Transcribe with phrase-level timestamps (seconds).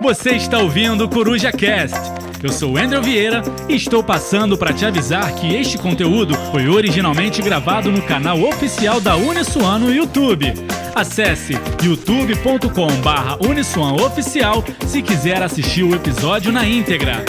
[0.00, 1.94] Você está ouvindo o Coruja Cast.
[2.42, 7.42] Eu sou Andrew Vieira e estou passando para te avisar que este conteúdo foi originalmente
[7.42, 10.46] gravado no canal oficial da Uniswan no YouTube.
[10.94, 11.52] Acesse
[11.82, 17.22] youtube.com/uniswan oficial se quiser assistir o episódio na íntegra.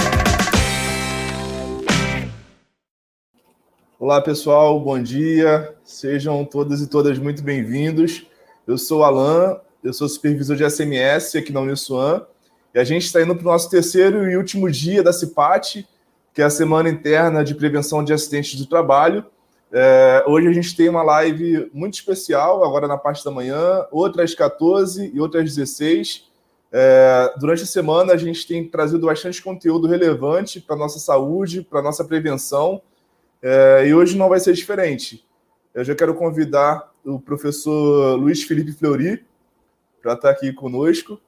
[3.99, 5.75] Olá pessoal, bom dia.
[5.83, 8.25] Sejam todas e todas muito bem-vindos.
[8.65, 12.21] Eu sou Alan, eu sou supervisor de SMS aqui na Uniswan
[12.77, 15.87] a gente está indo para o nosso terceiro e último dia da CIPAT,
[16.33, 19.25] que é a Semana Interna de Prevenção de Acidentes do Trabalho.
[19.71, 24.23] É, hoje a gente tem uma live muito especial, agora na parte da manhã, outra
[24.23, 26.27] às 14 e outra às 16.
[26.71, 31.63] É, durante a semana a gente tem trazido bastante conteúdo relevante para a nossa saúde,
[31.63, 32.81] para a nossa prevenção,
[33.41, 35.25] é, e hoje não vai ser diferente.
[35.73, 39.25] Eu já quero convidar o professor Luiz Felipe Fleury
[40.01, 41.19] para estar aqui conosco.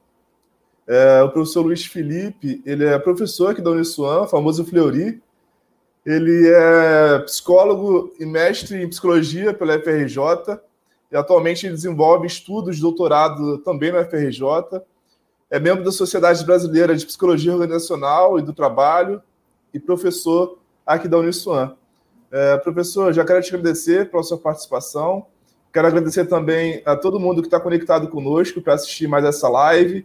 [0.89, 5.21] É, o professor Luiz Felipe, ele é professor aqui da Uniswan, famoso Fleury,
[6.03, 10.59] ele é psicólogo e mestre em psicologia pela FRJ
[11.11, 14.81] e atualmente ele desenvolve estudos de doutorado também na FRJ.
[15.51, 19.21] É membro da Sociedade Brasileira de Psicologia Organizacional e do Trabalho
[19.71, 21.75] e professor aqui da Uniswan.
[22.31, 25.27] É, professor, já quero te agradecer pela sua participação.
[25.71, 30.03] Quero agradecer também a todo mundo que está conectado conosco para assistir mais essa live.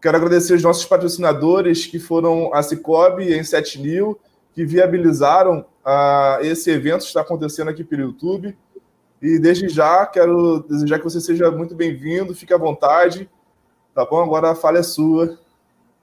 [0.00, 4.18] Quero agradecer os nossos patrocinadores, que foram a Cicobi e a Inset New,
[4.54, 8.56] que viabilizaram uh, esse evento que está acontecendo aqui pelo YouTube.
[9.20, 13.28] E desde já quero desejar que você seja muito bem-vindo, fique à vontade.
[13.94, 14.22] Tá bom?
[14.22, 15.38] Agora a falha é sua.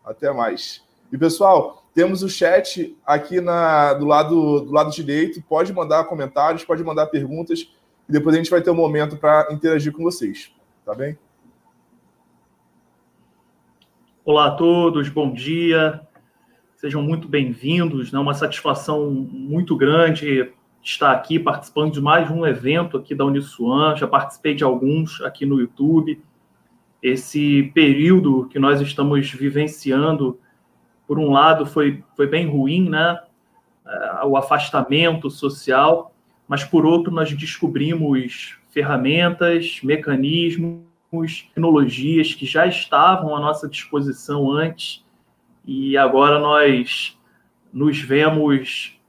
[0.03, 0.83] Até mais.
[1.11, 5.41] E pessoal, temos o chat aqui na, do, lado, do lado direito.
[5.47, 7.71] Pode mandar comentários, pode mandar perguntas.
[8.09, 10.51] E depois a gente vai ter um momento para interagir com vocês.
[10.83, 11.17] Tá bem?
[14.25, 15.99] Olá a todos, bom dia.
[16.77, 18.07] Sejam muito bem-vindos.
[18.07, 18.19] É né?
[18.19, 20.49] uma satisfação muito grande
[20.81, 23.97] estar aqui participando de mais um evento aqui da Uniswan.
[23.97, 26.21] Já participei de alguns aqui no YouTube.
[27.01, 30.39] Esse período que nós estamos vivenciando,
[31.05, 33.19] por um lado, foi, foi bem ruim, né?
[33.85, 36.15] É, o afastamento social,
[36.47, 45.03] mas por outro, nós descobrimos ferramentas, mecanismos, tecnologias que já estavam à nossa disposição antes
[45.65, 47.17] e agora nós
[47.71, 48.99] nos vemos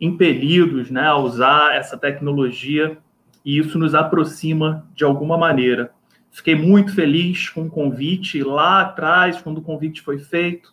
[0.00, 2.98] impelidos né, a usar essa tecnologia
[3.44, 5.92] e isso nos aproxima de alguma maneira.
[6.30, 10.72] Fiquei muito feliz com o convite lá atrás, quando o convite foi feito,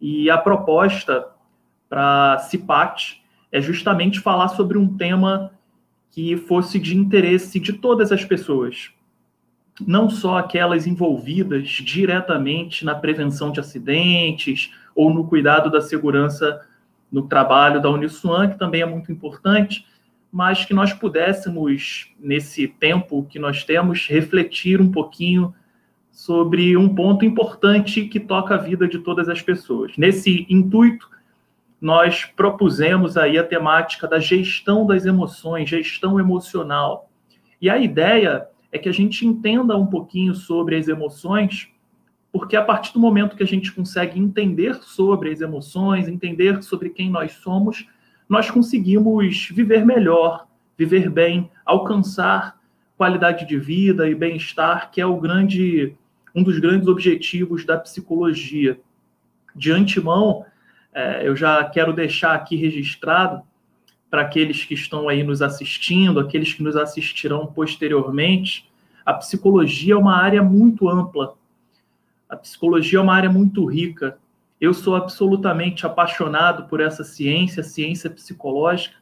[0.00, 1.28] e a proposta
[1.88, 5.52] para CIPAT é justamente falar sobre um tema
[6.10, 8.90] que fosse de interesse de todas as pessoas,
[9.86, 16.60] não só aquelas envolvidas diretamente na prevenção de acidentes ou no cuidado da segurança
[17.10, 19.86] no trabalho da Uniswan, que também é muito importante,
[20.30, 25.54] mas que nós pudéssemos, nesse tempo que nós temos, refletir um pouquinho
[26.10, 29.92] sobre um ponto importante que toca a vida de todas as pessoas.
[29.96, 31.08] Nesse intuito,
[31.80, 37.08] nós propusemos aí a temática da gestão das emoções, gestão emocional.
[37.60, 41.68] E a ideia é que a gente entenda um pouquinho sobre as emoções,
[42.30, 46.90] porque a partir do momento que a gente consegue entender sobre as emoções, entender sobre
[46.90, 47.86] quem nós somos,
[48.28, 50.46] nós conseguimos viver melhor,
[50.76, 52.58] viver bem, alcançar
[52.96, 55.96] qualidade de vida e bem-estar, que é o grande
[56.34, 58.78] um dos grandes objetivos da psicologia.
[59.56, 60.44] De antemão,
[60.92, 63.42] é, eu já quero deixar aqui registrado
[64.10, 68.68] para aqueles que estão aí nos assistindo, aqueles que nos assistirão posteriormente,
[69.04, 71.34] a psicologia é uma área muito ampla.
[72.28, 74.18] A psicologia é uma área muito rica.
[74.60, 78.96] Eu sou absolutamente apaixonado por essa ciência, ciência psicológica,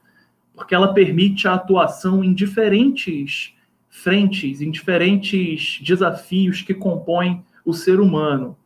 [0.54, 3.54] porque ela permite a atuação em diferentes
[3.88, 8.56] frentes, em diferentes desafios que compõem o ser humano.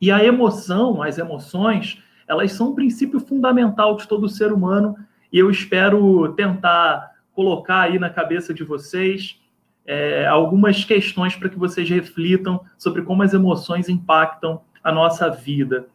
[0.00, 4.96] E a emoção, as emoções, elas são um princípio fundamental de todo ser humano
[5.32, 9.40] e eu espero tentar colocar aí na cabeça de vocês
[9.86, 15.88] é, algumas questões para que vocês reflitam sobre como as emoções impactam a nossa vida.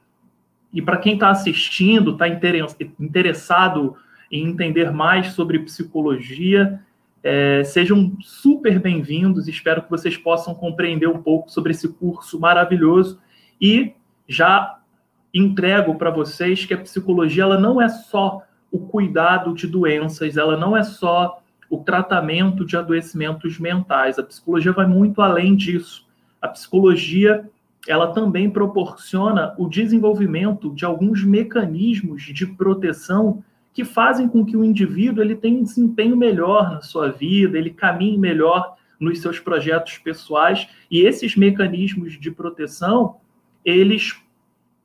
[0.73, 3.95] E para quem está assistindo, está interessado
[4.31, 6.81] em entender mais sobre psicologia,
[7.23, 9.47] é, sejam super bem-vindos.
[9.47, 13.19] Espero que vocês possam compreender um pouco sobre esse curso maravilhoso.
[13.59, 13.93] E
[14.27, 14.79] já
[15.33, 20.57] entrego para vocês que a psicologia ela não é só o cuidado de doenças, ela
[20.57, 24.17] não é só o tratamento de adoecimentos mentais.
[24.17, 26.05] A psicologia vai muito além disso.
[26.41, 27.49] A psicologia
[27.87, 33.43] ela também proporciona o desenvolvimento de alguns mecanismos de proteção
[33.73, 37.69] que fazem com que o indivíduo ele tenha um desempenho melhor na sua vida, ele
[37.69, 43.17] caminhe melhor nos seus projetos pessoais e esses mecanismos de proteção,
[43.63, 44.15] eles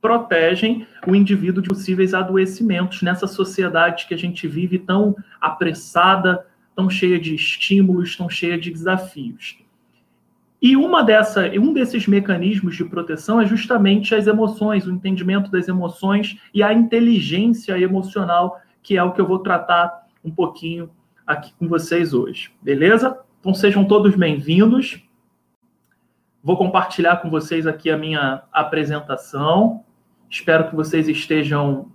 [0.03, 6.45] protegem o indivíduo de possíveis adoecimentos nessa sociedade que a gente vive tão apressada,
[6.75, 9.57] tão cheia de estímulos, tão cheia de desafios.
[10.61, 15.69] E uma dessa, um desses mecanismos de proteção é justamente as emoções, o entendimento das
[15.69, 20.89] emoções e a inteligência emocional, que é o que eu vou tratar um pouquinho
[21.25, 22.51] aqui com vocês hoje.
[22.61, 23.17] Beleza?
[23.39, 25.01] Então sejam todos bem-vindos.
[26.43, 29.85] Vou compartilhar com vocês aqui a minha apresentação.
[30.33, 31.91] Espero que vocês estejam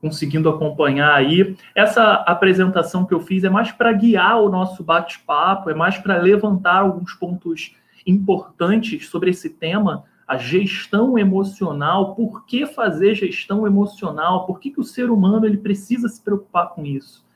[0.00, 1.56] conseguindo acompanhar aí.
[1.74, 6.16] Essa apresentação que eu fiz é mais para guiar o nosso bate-papo, é mais para
[6.16, 7.74] levantar alguns pontos
[8.06, 14.80] importantes sobre esse tema, a gestão emocional, por que fazer gestão emocional, por que, que
[14.80, 17.26] o ser humano ele precisa se preocupar com isso.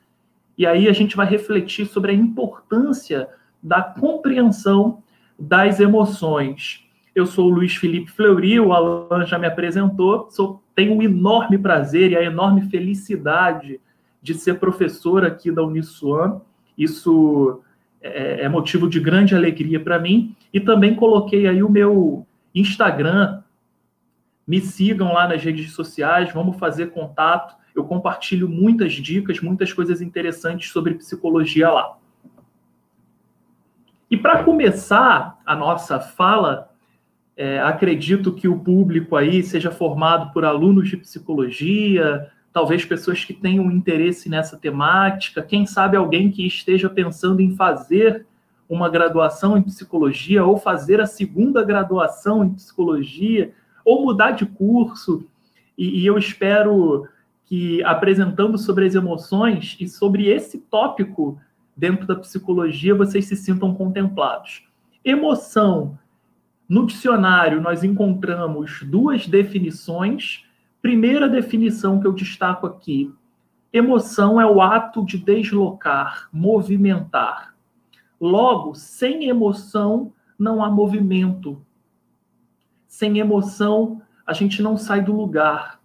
[0.57, 3.27] E aí a gente vai refletir sobre a importância
[3.61, 5.03] da compreensão
[5.37, 6.86] das emoções.
[7.17, 11.57] Eu sou o Luiz Felipe Fleury, o Alan já me apresentou, sou, tenho um enorme
[11.57, 13.81] prazer e a enorme felicidade
[14.21, 16.39] de ser professor aqui da Uniswan.
[16.77, 17.59] Isso
[17.99, 20.35] é, é motivo de grande alegria para mim.
[20.53, 22.23] E também coloquei aí o meu
[22.53, 23.41] Instagram.
[24.45, 27.55] Me sigam lá nas redes sociais, vamos fazer contato.
[27.73, 31.97] Eu compartilho muitas dicas, muitas coisas interessantes sobre psicologia lá.
[34.07, 36.66] E para começar a nossa fala,
[37.37, 43.33] é, acredito que o público aí seja formado por alunos de psicologia, talvez pessoas que
[43.33, 48.25] tenham interesse nessa temática, quem sabe alguém que esteja pensando em fazer
[48.67, 53.53] uma graduação em psicologia ou fazer a segunda graduação em psicologia
[53.85, 55.25] ou mudar de curso.
[55.77, 57.07] E, e eu espero
[57.45, 61.39] que apresentando sobre as emoções e sobre esse tópico
[61.75, 64.67] dentro da psicologia vocês se sintam contemplados.
[65.05, 65.97] Emoção.
[66.67, 70.47] No dicionário nós encontramos duas definições
[70.81, 73.13] Primeira definição que eu destaco aqui:
[73.73, 77.55] emoção é o ato de deslocar, movimentar.
[78.21, 81.61] Logo, sem emoção não há movimento.
[82.87, 85.79] Sem emoção, a gente não sai do lugar.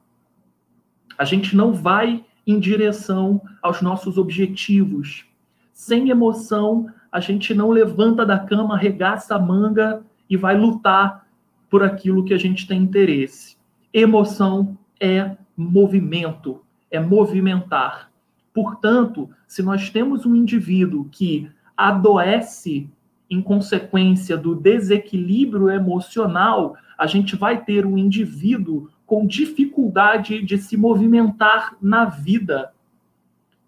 [1.19, 5.26] A gente não vai em direção aos nossos objetivos.
[5.73, 10.02] Sem emoção, a gente não levanta da cama, arregaça a manga
[10.32, 11.26] e vai lutar
[11.69, 13.55] por aquilo que a gente tem interesse.
[13.93, 18.11] Emoção é movimento, é movimentar.
[18.50, 22.88] Portanto, se nós temos um indivíduo que adoece
[23.29, 30.78] em consequência do desequilíbrio emocional, a gente vai ter um indivíduo com dificuldade de se
[30.78, 32.73] movimentar na vida,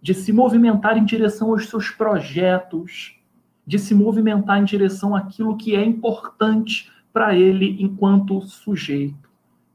[0.01, 3.19] de se movimentar em direção aos seus projetos,
[3.67, 9.31] de se movimentar em direção àquilo que é importante para ele enquanto sujeito.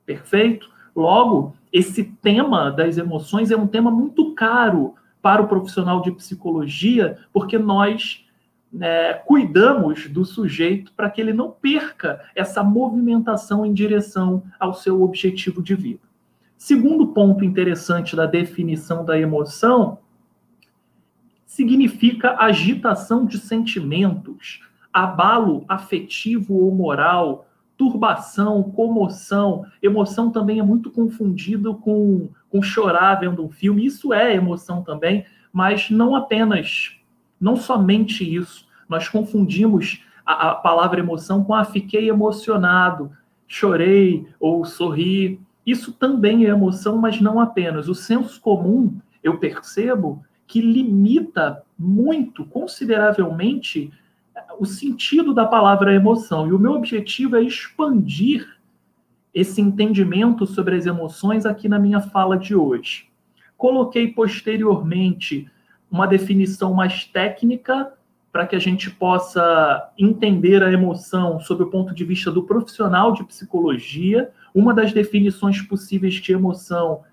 [0.06, 0.70] Perfeito?
[0.96, 7.18] Logo, esse tema das emoções é um tema muito caro para o profissional de psicologia,
[7.32, 8.26] porque nós
[8.72, 15.02] né, cuidamos do sujeito para que ele não perca essa movimentação em direção ao seu
[15.02, 16.02] objetivo de vida.
[16.58, 20.00] Segundo ponto interessante da definição da emoção
[21.60, 24.62] significa agitação de sentimentos,
[24.94, 29.66] abalo afetivo ou moral, turbação, comoção.
[29.84, 33.86] Emoção também é muito confundido com, com chorar vendo um filme.
[33.86, 36.96] Isso é emoção também, mas não apenas,
[37.42, 38.66] não somente isso.
[38.88, 43.12] Nós confundimos a, a palavra emoção com a fiquei emocionado,
[43.50, 45.42] chorei ou sorri.
[45.66, 47.90] Isso também é emoção, mas não apenas.
[47.90, 53.94] O senso comum, eu percebo, que limita muito, consideravelmente,
[54.60, 56.48] o sentido da palavra emoção.
[56.48, 58.58] E o meu objetivo é expandir
[59.32, 63.08] esse entendimento sobre as emoções aqui na minha fala de hoje.
[63.56, 65.48] Coloquei posteriormente
[65.90, 67.94] uma definição mais técnica
[68.32, 73.14] para que a gente possa entender a emoção sob o ponto de vista do profissional
[73.14, 74.32] de psicologia.
[74.54, 77.04] Uma das definições possíveis de emoção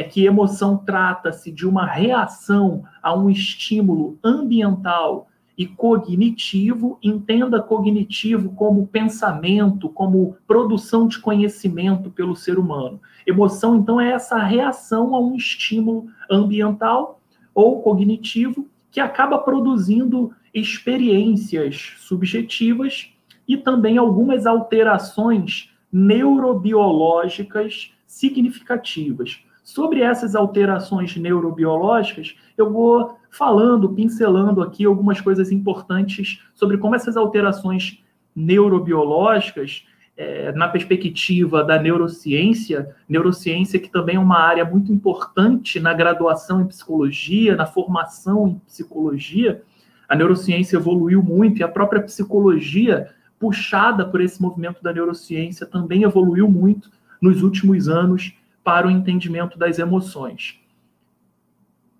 [0.00, 5.28] é que emoção trata-se de uma reação a um estímulo ambiental
[5.58, 12.98] e cognitivo, entenda cognitivo como pensamento, como produção de conhecimento pelo ser humano.
[13.26, 17.20] Emoção, então, é essa reação a um estímulo ambiental
[17.54, 23.12] ou cognitivo que acaba produzindo experiências subjetivas
[23.46, 29.44] e também algumas alterações neurobiológicas significativas.
[29.70, 37.16] Sobre essas alterações neurobiológicas, eu vou falando, pincelando aqui algumas coisas importantes sobre como essas
[37.16, 38.02] alterações
[38.34, 39.86] neurobiológicas,
[40.16, 46.62] é, na perspectiva da neurociência, neurociência que também é uma área muito importante na graduação
[46.62, 49.62] em psicologia, na formação em psicologia,
[50.08, 56.02] a neurociência evoluiu muito e a própria psicologia, puxada por esse movimento da neurociência, também
[56.02, 56.90] evoluiu muito
[57.22, 60.60] nos últimos anos para o entendimento das emoções.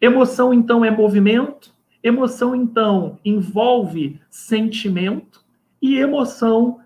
[0.01, 5.45] Emoção, então, é movimento, emoção, então, envolve sentimento,
[5.81, 6.81] e emoção,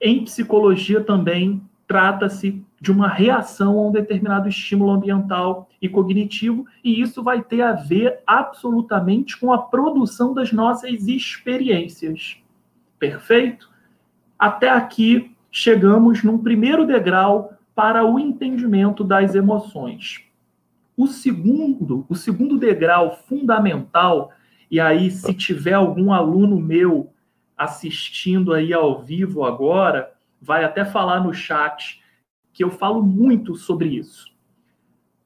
[0.00, 7.00] em psicologia também, trata-se de uma reação a um determinado estímulo ambiental e cognitivo, e
[7.00, 12.36] isso vai ter a ver absolutamente com a produção das nossas experiências.
[12.98, 13.68] Perfeito?
[14.38, 20.24] Até aqui chegamos num primeiro degrau para o entendimento das emoções.
[20.96, 24.32] O segundo, o segundo degrau fundamental,
[24.68, 27.12] e aí se tiver algum aluno meu
[27.56, 32.02] assistindo aí ao vivo agora, vai até falar no chat
[32.52, 34.26] que eu falo muito sobre isso.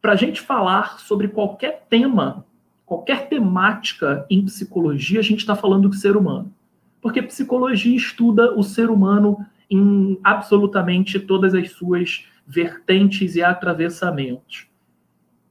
[0.03, 2.45] Para a gente falar sobre qualquer tema,
[2.85, 6.53] qualquer temática em psicologia, a gente está falando do ser humano.
[7.01, 9.39] Porque psicologia estuda o ser humano
[9.71, 14.69] em absolutamente todas as suas vertentes e atravessamentos.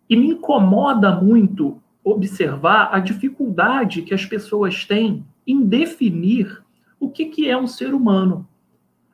[0.09, 6.63] E me incomoda muito observar a dificuldade que as pessoas têm em definir
[6.99, 8.47] o que, que é um ser humano.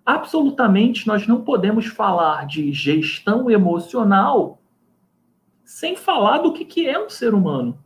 [0.05, 4.61] Absolutamente, nós não podemos falar de gestão emocional
[5.63, 7.77] sem falar do que, que é um ser humano.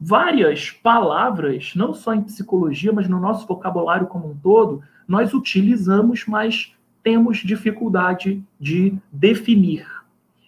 [0.00, 6.24] Várias palavras, não só em psicologia, mas no nosso vocabulário como um todo, nós utilizamos,
[6.26, 6.74] mas
[7.06, 9.86] temos dificuldade de definir.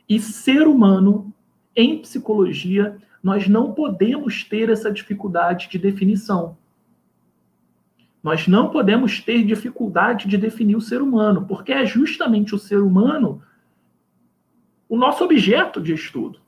[0.08, 1.32] E ser humano,
[1.76, 6.56] em psicologia, nós não podemos ter essa dificuldade de definição.
[8.20, 12.80] Nós não podemos ter dificuldade de definir o ser humano, porque é justamente o ser
[12.80, 13.40] humano
[14.88, 16.40] o nosso objeto de estudo.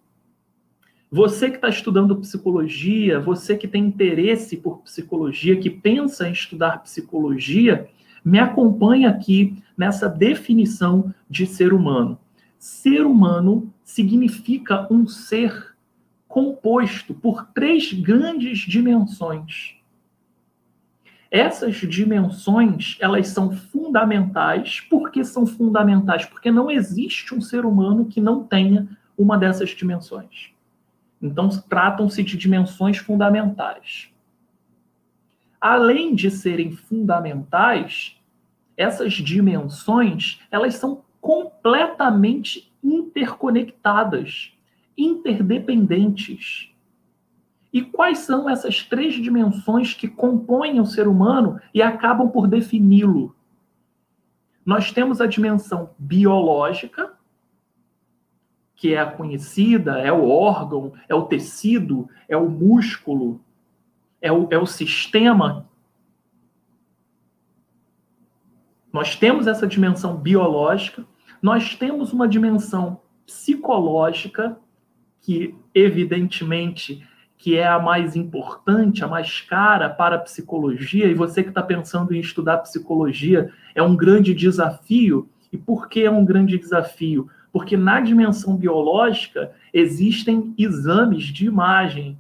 [1.09, 6.83] Você que está estudando psicologia, você que tem interesse por psicologia, que pensa em estudar
[6.83, 7.89] psicologia,
[8.25, 12.19] me acompanha aqui nessa definição de ser humano.
[12.59, 15.75] Ser humano significa um ser
[16.29, 19.77] composto por três grandes dimensões.
[21.31, 24.81] Essas dimensões, elas são fundamentais.
[24.81, 26.27] Por que são fundamentais?
[26.27, 30.53] Porque não existe um ser humano que não tenha uma dessas dimensões.
[31.23, 34.11] Então, tratam-se de dimensões fundamentais
[35.61, 38.17] além de serem fundamentais,
[38.77, 44.53] essas dimensões, elas são completamente interconectadas,
[44.97, 46.75] interdependentes.
[47.73, 53.37] E quais são essas três dimensões que compõem o ser humano e acabam por defini-lo?
[54.65, 57.13] Nós temos a dimensão biológica,
[58.75, 63.41] que é a conhecida, é o órgão, é o tecido, é o músculo,
[64.21, 65.69] é o, é o sistema.
[68.93, 71.05] Nós temos essa dimensão biológica,
[71.41, 74.59] nós temos uma dimensão psicológica,
[75.21, 77.07] que evidentemente
[77.41, 81.63] que é a mais importante, a mais cara para a psicologia, e você que está
[81.63, 85.27] pensando em estudar psicologia, é um grande desafio.
[85.51, 87.31] E por que é um grande desafio?
[87.51, 92.19] Porque na dimensão biológica existem exames de imagem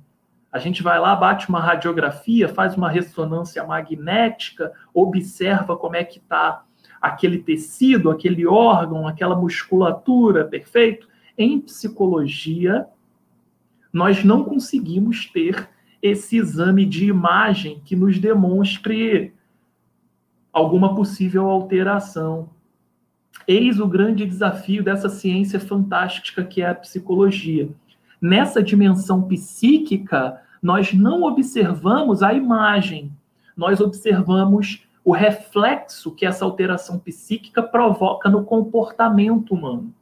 [0.52, 6.18] a gente vai lá, bate uma radiografia, faz uma ressonância magnética, observa como é que
[6.18, 6.64] está
[7.00, 11.08] aquele tecido, aquele órgão, aquela musculatura, perfeito?
[11.38, 12.86] Em psicologia,
[13.92, 15.68] nós não conseguimos ter
[16.02, 19.32] esse exame de imagem que nos demonstre
[20.52, 22.50] alguma possível alteração.
[23.46, 27.68] Eis o grande desafio dessa ciência fantástica que é a psicologia
[28.20, 33.12] nessa dimensão psíquica, nós não observamos a imagem,
[33.56, 39.92] nós observamos o reflexo que essa alteração psíquica provoca no comportamento humano.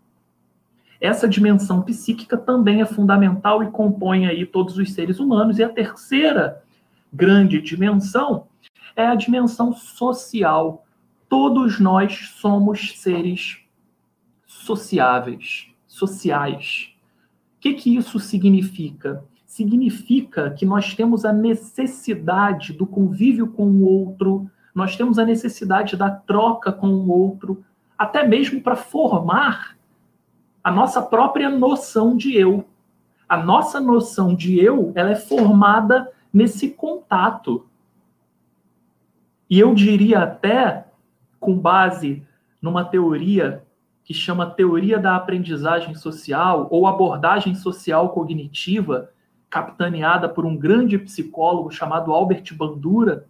[1.00, 5.58] Essa dimensão psíquica também é fundamental e compõe aí todos os seres humanos.
[5.58, 6.62] E a terceira
[7.12, 8.48] grande dimensão
[8.96, 10.84] é a dimensão social.
[11.28, 13.60] Todos nós somos seres
[14.44, 16.92] sociáveis, sociais.
[17.58, 19.24] O que, que isso significa?
[19.44, 25.96] Significa que nós temos a necessidade do convívio com o outro, nós temos a necessidade
[25.96, 27.64] da troca com o outro,
[27.98, 29.76] até mesmo para formar
[30.62, 32.64] a nossa própria noção de eu.
[33.28, 37.66] A nossa noção de eu, ela é formada nesse contato.
[39.50, 40.86] E eu diria até,
[41.40, 42.22] com base
[42.62, 43.66] numa teoria
[44.08, 49.10] que chama teoria da aprendizagem social ou abordagem social cognitiva,
[49.50, 53.26] capitaneada por um grande psicólogo chamado Albert Bandura,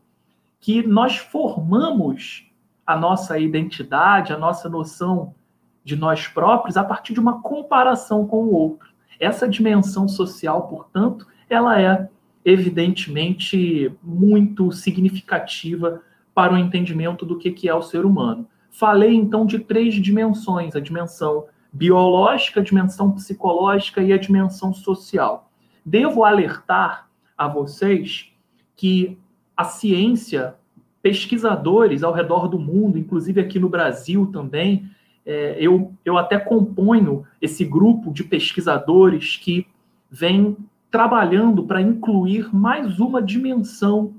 [0.61, 2.49] que nós formamos
[2.87, 5.35] a nossa identidade, a nossa noção
[5.83, 8.89] de nós próprios a partir de uma comparação com o outro.
[9.19, 12.09] Essa dimensão social, portanto, ela é
[12.45, 18.47] evidentemente muito significativa para o entendimento do que é o ser humano.
[18.79, 25.51] Falei então de três dimensões: a dimensão biológica, a dimensão psicológica e a dimensão social.
[25.85, 28.33] Devo alertar a vocês
[28.77, 29.19] que
[29.57, 30.55] a ciência,
[31.03, 34.89] pesquisadores ao redor do mundo, inclusive aqui no Brasil também,
[35.27, 39.67] é, eu, eu até componho esse grupo de pesquisadores que
[40.09, 40.57] vem
[40.89, 44.15] trabalhando para incluir mais uma dimensão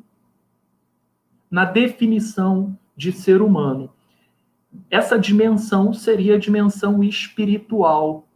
[1.50, 3.90] na definição de ser humano.
[4.90, 8.28] Essa dimensão seria a dimensão espiritual.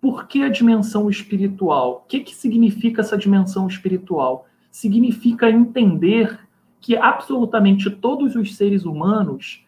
[0.00, 2.02] Por que a dimensão espiritual?
[2.04, 4.46] O que, que significa essa dimensão espiritual?
[4.70, 6.40] Significa entender
[6.80, 9.64] que absolutamente todos os seres humanos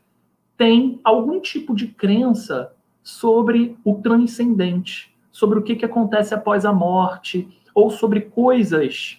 [0.57, 6.73] têm algum tipo de crença sobre o transcendente, sobre o que, que acontece após a
[6.73, 9.19] morte, ou sobre coisas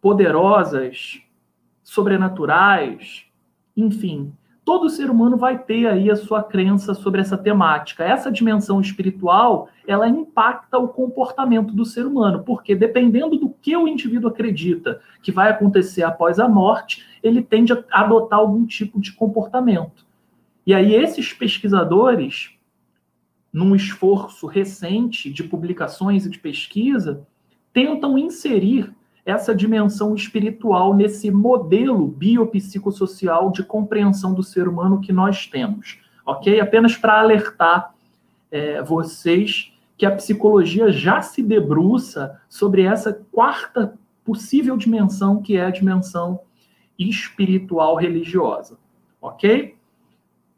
[0.00, 1.20] poderosas,
[1.82, 3.26] sobrenaturais,
[3.76, 4.32] enfim,
[4.70, 8.04] todo ser humano vai ter aí a sua crença sobre essa temática.
[8.04, 13.88] Essa dimensão espiritual, ela impacta o comportamento do ser humano, porque dependendo do que o
[13.88, 19.12] indivíduo acredita que vai acontecer após a morte, ele tende a adotar algum tipo de
[19.12, 20.06] comportamento.
[20.64, 22.56] E aí esses pesquisadores,
[23.52, 27.26] num esforço recente de publicações e de pesquisa,
[27.72, 35.46] tentam inserir essa dimensão espiritual nesse modelo biopsicossocial de compreensão do ser humano que nós
[35.46, 36.60] temos, ok?
[36.60, 37.94] Apenas para alertar
[38.50, 45.64] é, vocês que a psicologia já se debruça sobre essa quarta possível dimensão, que é
[45.64, 46.40] a dimensão
[46.98, 48.78] espiritual religiosa,
[49.20, 49.76] ok?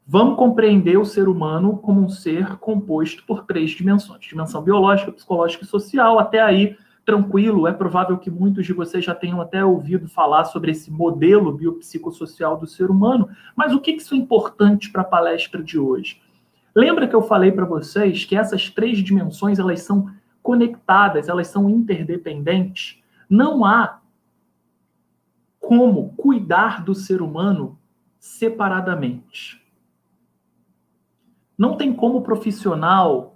[0.07, 5.65] Vamos compreender o ser humano como um ser composto por três dimensões: dimensão biológica, psicológica
[5.65, 6.19] e social.
[6.19, 7.67] Até aí tranquilo.
[7.67, 12.57] É provável que muitos de vocês já tenham até ouvido falar sobre esse modelo biopsicossocial
[12.57, 16.21] do ser humano, mas o que isso é importante para a palestra de hoje?
[16.75, 20.11] Lembra que eu falei para vocês que essas três dimensões elas são
[20.43, 23.03] conectadas, elas são interdependentes?
[23.29, 24.01] Não há
[25.61, 27.79] como cuidar do ser humano
[28.19, 29.63] separadamente.
[31.57, 33.32] Não tem como o profissional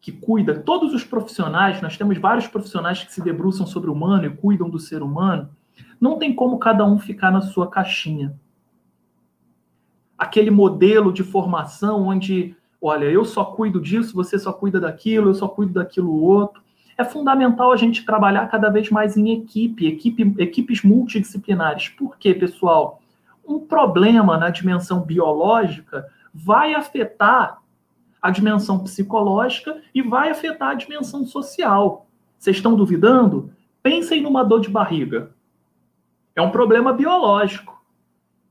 [0.00, 4.26] que cuida, todos os profissionais, nós temos vários profissionais que se debruçam sobre o humano
[4.26, 5.48] e cuidam do ser humano,
[6.00, 8.34] não tem como cada um ficar na sua caixinha.
[10.16, 15.34] Aquele modelo de formação onde, olha, eu só cuido disso, você só cuida daquilo, eu
[15.34, 16.62] só cuido daquilo outro.
[16.96, 21.88] É fundamental a gente trabalhar cada vez mais em equipe, equipe equipes multidisciplinares.
[21.90, 23.02] Por quê, pessoal?
[23.46, 27.60] Um problema na dimensão biológica vai afetar
[28.26, 32.06] a dimensão psicológica e vai afetar a dimensão social.
[32.38, 33.50] Vocês estão duvidando?
[33.82, 35.30] Pensem numa dor de barriga.
[36.34, 37.80] É um problema biológico.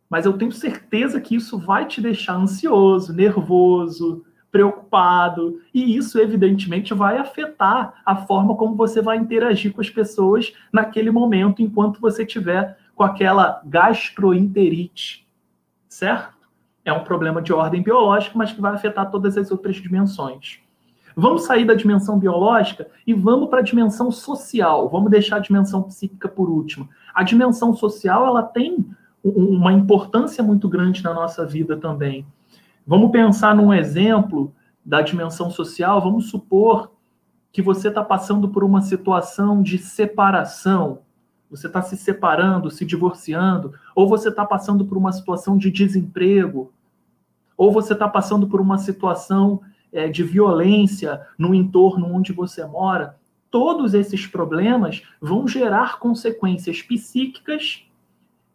[0.09, 6.93] Mas eu tenho certeza que isso vai te deixar ansioso, nervoso, preocupado, e isso evidentemente
[6.93, 12.25] vai afetar a forma como você vai interagir com as pessoas naquele momento enquanto você
[12.25, 15.27] tiver com aquela gastroenterite,
[15.89, 16.34] certo?
[16.85, 20.59] É um problema de ordem biológica, mas que vai afetar todas as outras dimensões.
[21.17, 24.87] Vamos sair da dimensão biológica e vamos para a dimensão social.
[24.89, 26.87] Vamos deixar a dimensão psíquica por último.
[27.13, 28.85] A dimensão social ela tem
[29.23, 32.25] uma importância muito grande na nossa vida também.
[32.85, 34.53] Vamos pensar num exemplo
[34.85, 36.01] da dimensão social.
[36.01, 36.91] Vamos supor
[37.51, 40.99] que você está passando por uma situação de separação.
[41.49, 46.73] Você está se separando, se divorciando, ou você está passando por uma situação de desemprego,
[47.57, 53.17] ou você está passando por uma situação é, de violência no entorno onde você mora,
[53.49, 57.85] todos esses problemas vão gerar consequências psíquicas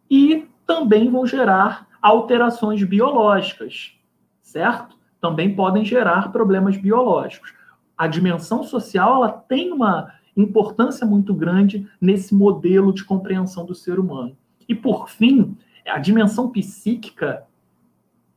[0.09, 3.93] e também vão gerar alterações biológicas,
[4.41, 4.95] certo?
[5.19, 7.53] Também podem gerar problemas biológicos.
[7.97, 13.99] A dimensão social ela tem uma importância muito grande nesse modelo de compreensão do ser
[13.99, 14.35] humano.
[14.67, 17.43] E por fim, a dimensão psíquica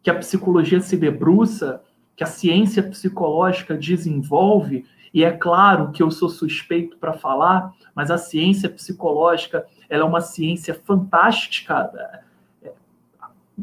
[0.05, 1.83] que a psicologia se debruça,
[2.14, 8.11] que a ciência psicológica desenvolve, e é claro que eu sou suspeito para falar, mas
[8.11, 11.90] a ciência psicológica ela é uma ciência fantástica,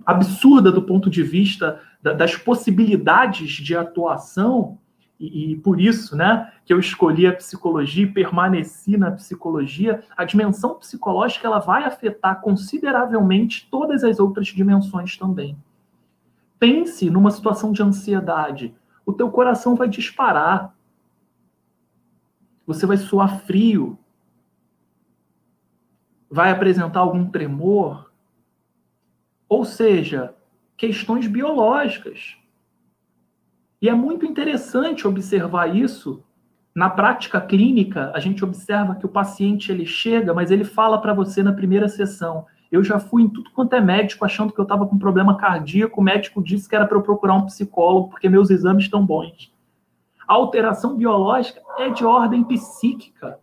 [0.03, 4.79] absurda do ponto de vista das possibilidades de atuação,
[5.19, 10.25] e, e, por isso né, que eu escolhi a psicologia e permaneci na psicologia, a
[10.25, 15.55] dimensão psicológica ela vai afetar consideravelmente todas as outras dimensões também.
[16.61, 18.75] Pense numa situação de ansiedade.
[19.03, 20.77] O teu coração vai disparar.
[22.67, 23.97] Você vai suar frio.
[26.29, 28.11] Vai apresentar algum tremor.
[29.49, 30.35] Ou seja,
[30.77, 32.37] questões biológicas.
[33.81, 36.23] E é muito interessante observar isso.
[36.75, 41.11] Na prática clínica, a gente observa que o paciente ele chega, mas ele fala para
[41.11, 44.63] você na primeira sessão: eu já fui em tudo quanto é médico achando que eu
[44.63, 48.29] estava com problema cardíaco, o médico disse que era para eu procurar um psicólogo porque
[48.29, 49.53] meus exames estão bons.
[50.27, 53.39] A alteração biológica é de ordem psíquica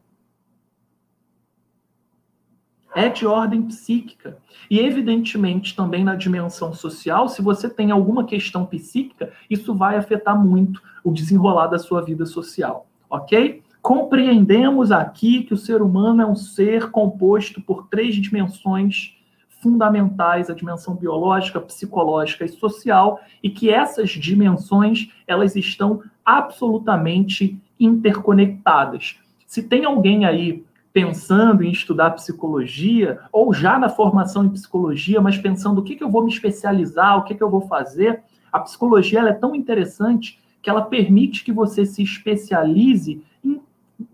[2.95, 4.39] é de ordem psíquica.
[4.71, 10.39] E, evidentemente, também na dimensão social, se você tem alguma questão psíquica, isso vai afetar
[10.39, 13.63] muito o desenrolar da sua vida social, ok?
[13.81, 19.17] Compreendemos aqui que o ser humano é um ser composto por três dimensões
[19.61, 29.19] fundamentais, a dimensão biológica, psicológica e social, e que essas dimensões, elas estão absolutamente interconectadas.
[29.47, 35.39] Se tem alguém aí pensando em estudar psicologia, ou já na formação em psicologia, mas
[35.39, 38.59] pensando o que, que eu vou me especializar, o que, que eu vou fazer, a
[38.61, 43.61] psicologia é tão interessante que ela permite que você se especialize em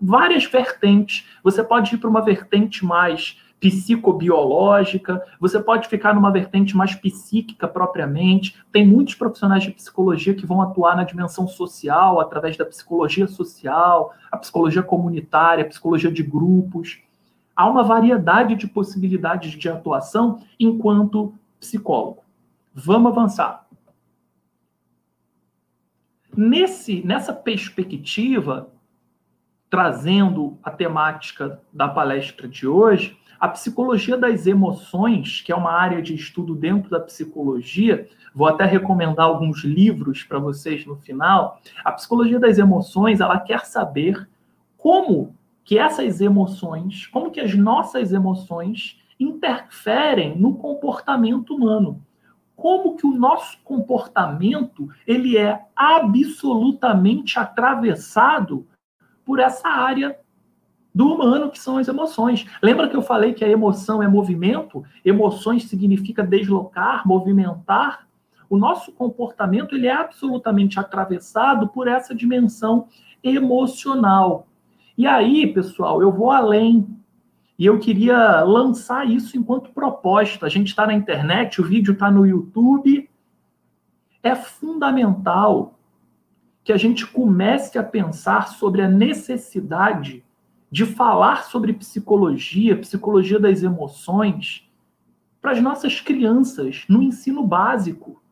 [0.00, 1.26] várias vertentes.
[1.42, 7.66] Você pode ir para uma vertente mais psicobiológica, você pode ficar numa vertente mais psíquica
[7.66, 8.58] propriamente.
[8.70, 14.12] Tem muitos profissionais de psicologia que vão atuar na dimensão social, através da psicologia social,
[14.30, 17.00] a psicologia comunitária, a psicologia de grupos.
[17.56, 22.22] Há uma variedade de possibilidades de atuação enquanto psicólogo.
[22.74, 23.64] Vamos avançar.
[26.36, 28.68] Nesse, nessa perspectiva,
[29.70, 36.00] trazendo a temática da palestra de hoje, a psicologia das emoções, que é uma área
[36.00, 41.60] de estudo dentro da psicologia, vou até recomendar alguns livros para vocês no final.
[41.84, 44.26] A psicologia das emoções, ela quer saber
[44.78, 52.02] como que essas emoções, como que as nossas emoções interferem no comportamento humano.
[52.56, 58.66] Como que o nosso comportamento, ele é absolutamente atravessado
[59.22, 60.18] por essa área
[60.94, 62.46] do humano, que são as emoções.
[62.62, 64.84] Lembra que eu falei que a emoção é movimento?
[65.04, 68.06] Emoções significa deslocar, movimentar.
[68.48, 72.86] O nosso comportamento ele é absolutamente atravessado por essa dimensão
[73.22, 74.46] emocional.
[74.96, 76.86] E aí, pessoal, eu vou além.
[77.58, 80.46] E eu queria lançar isso enquanto proposta.
[80.46, 83.08] A gente está na internet, o vídeo está no YouTube.
[84.22, 85.76] É fundamental
[86.62, 90.23] que a gente comece a pensar sobre a necessidade
[90.70, 94.68] de falar sobre psicologia, psicologia das emoções,
[95.40, 98.22] para as nossas crianças no ensino básico.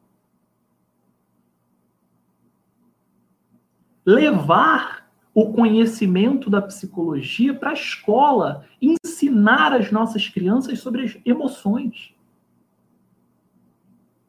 [4.05, 5.03] Levar
[5.35, 12.15] o conhecimento da psicologia para a escola, ensinar as nossas crianças sobre as emoções.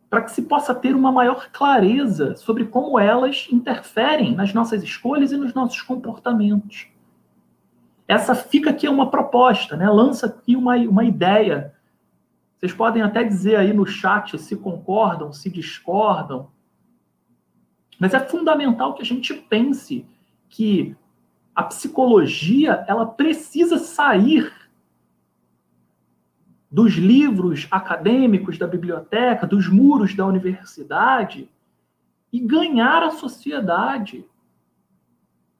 [0.09, 5.31] Para que se possa ter uma maior clareza sobre como elas interferem nas nossas escolhas
[5.31, 6.92] e nos nossos comportamentos.
[8.07, 9.89] Essa fica aqui uma proposta, né?
[9.89, 11.73] lança aqui uma, uma ideia.
[12.57, 16.49] Vocês podem até dizer aí no chat se concordam, se discordam.
[17.99, 20.05] Mas é fundamental que a gente pense
[20.49, 20.95] que
[21.55, 24.51] a psicologia ela precisa sair
[26.69, 31.49] dos livros acadêmicos da biblioteca, dos muros da universidade
[32.31, 34.25] e ganhar a sociedade.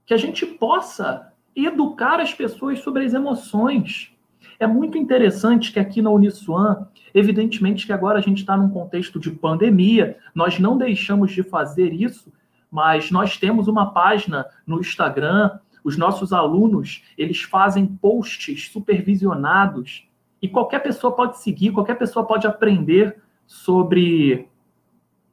[0.06, 4.12] Que a gente possa educar as pessoas sobre as emoções.
[4.60, 9.20] É muito interessante que aqui na Uniswan, evidentemente que agora a gente está num contexto
[9.20, 12.32] de pandemia, nós não deixamos de fazer isso,
[12.72, 20.08] mas nós temos uma página no Instagram, os nossos alunos, eles fazem posts supervisionados
[20.42, 24.48] e qualquer pessoa pode seguir, qualquer pessoa pode aprender sobre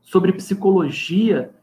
[0.03, 1.55] sobre psicologia,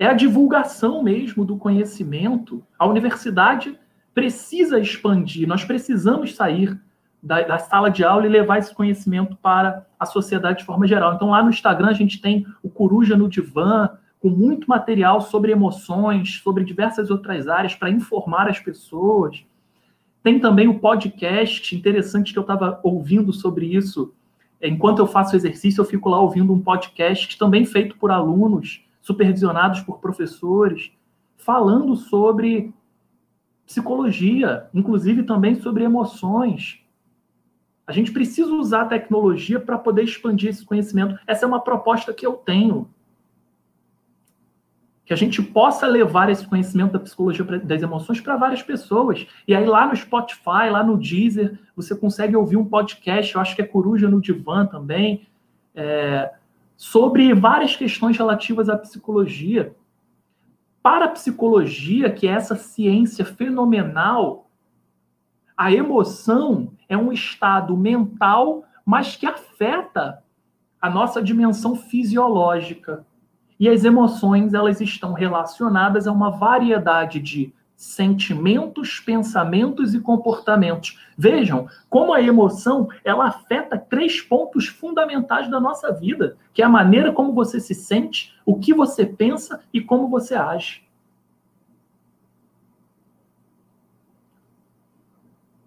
[0.00, 2.64] é a divulgação mesmo do conhecimento.
[2.78, 3.78] A universidade
[4.14, 6.80] precisa expandir, nós precisamos sair
[7.22, 11.14] da, da, sala de aula e levar esse conhecimento para a sociedade de forma geral.
[11.14, 15.52] Então, lá no Instagram, a gente tem o Coruja no Divã, com muito material sobre
[15.52, 19.44] emoções, sobre diversas outras áreas, para informar as pessoas.
[20.22, 24.14] Tem também o podcast, interessante que eu estava ouvindo sobre isso.
[24.62, 29.80] Enquanto eu faço exercício, eu fico lá ouvindo um podcast também feito por alunos, supervisionados
[29.80, 30.92] por professores,
[31.36, 32.72] falando sobre
[33.66, 36.84] psicologia, inclusive também sobre emoções.
[37.86, 41.18] A gente precisa usar a tecnologia para poder expandir esse conhecimento.
[41.26, 42.88] Essa é uma proposta que eu tenho.
[45.04, 49.26] Que a gente possa levar esse conhecimento da psicologia das emoções para várias pessoas.
[49.46, 53.56] E aí, lá no Spotify, lá no Deezer, você consegue ouvir um podcast, eu acho
[53.56, 55.26] que é Coruja no Divã também,
[55.74, 56.32] é,
[56.80, 59.76] sobre várias questões relativas à psicologia.
[60.82, 64.50] Para a psicologia, que é essa ciência fenomenal,
[65.54, 70.24] a emoção é um estado mental, mas que afeta
[70.80, 73.04] a nossa dimensão fisiológica.
[73.58, 80.98] E as emoções, elas estão relacionadas a uma variedade de sentimentos, pensamentos e comportamentos.
[81.16, 86.68] Vejam como a emoção, ela afeta três pontos fundamentais da nossa vida, que é a
[86.68, 90.82] maneira como você se sente, o que você pensa e como você age.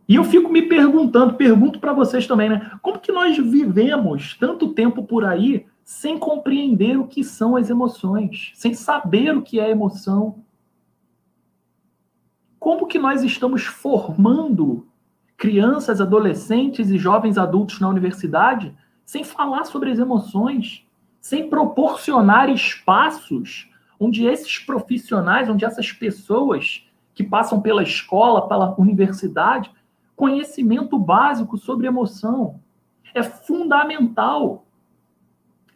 [0.07, 2.77] E eu fico me perguntando, pergunto para vocês também, né?
[2.83, 8.51] Como que nós vivemos tanto tempo por aí sem compreender o que são as emoções,
[8.53, 10.43] sem saber o que é emoção?
[12.63, 14.87] Como que nós estamos formando
[15.35, 18.73] crianças, adolescentes e jovens adultos na universidade
[19.05, 20.87] sem falar sobre as emoções,
[21.19, 29.69] sem proporcionar espaços onde esses profissionais, onde essas pessoas que passam pela escola, pela universidade,
[30.15, 32.61] conhecimento básico sobre emoção.
[33.13, 34.65] É fundamental.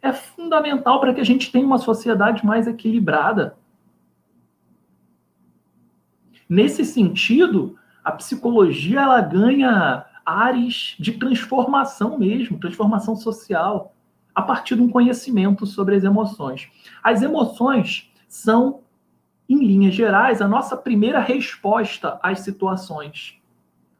[0.00, 3.57] É fundamental para que a gente tenha uma sociedade mais equilibrada.
[6.48, 13.94] Nesse sentido, a psicologia ela ganha áreas de transformação mesmo, transformação social,
[14.34, 16.68] a partir de um conhecimento sobre as emoções.
[17.02, 18.80] As emoções são,
[19.48, 23.38] em linhas gerais, a nossa primeira resposta às situações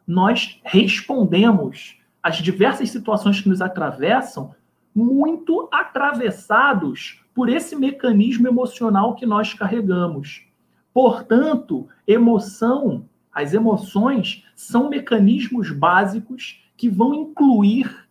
[0.08, 4.54] nós respondemos às diversas situações que nos atravessam
[4.94, 10.47] muito atravessados por esse mecanismo emocional que nós carregamos.
[10.92, 18.08] Portanto, emoção, as emoções são mecanismos básicos que vão incluir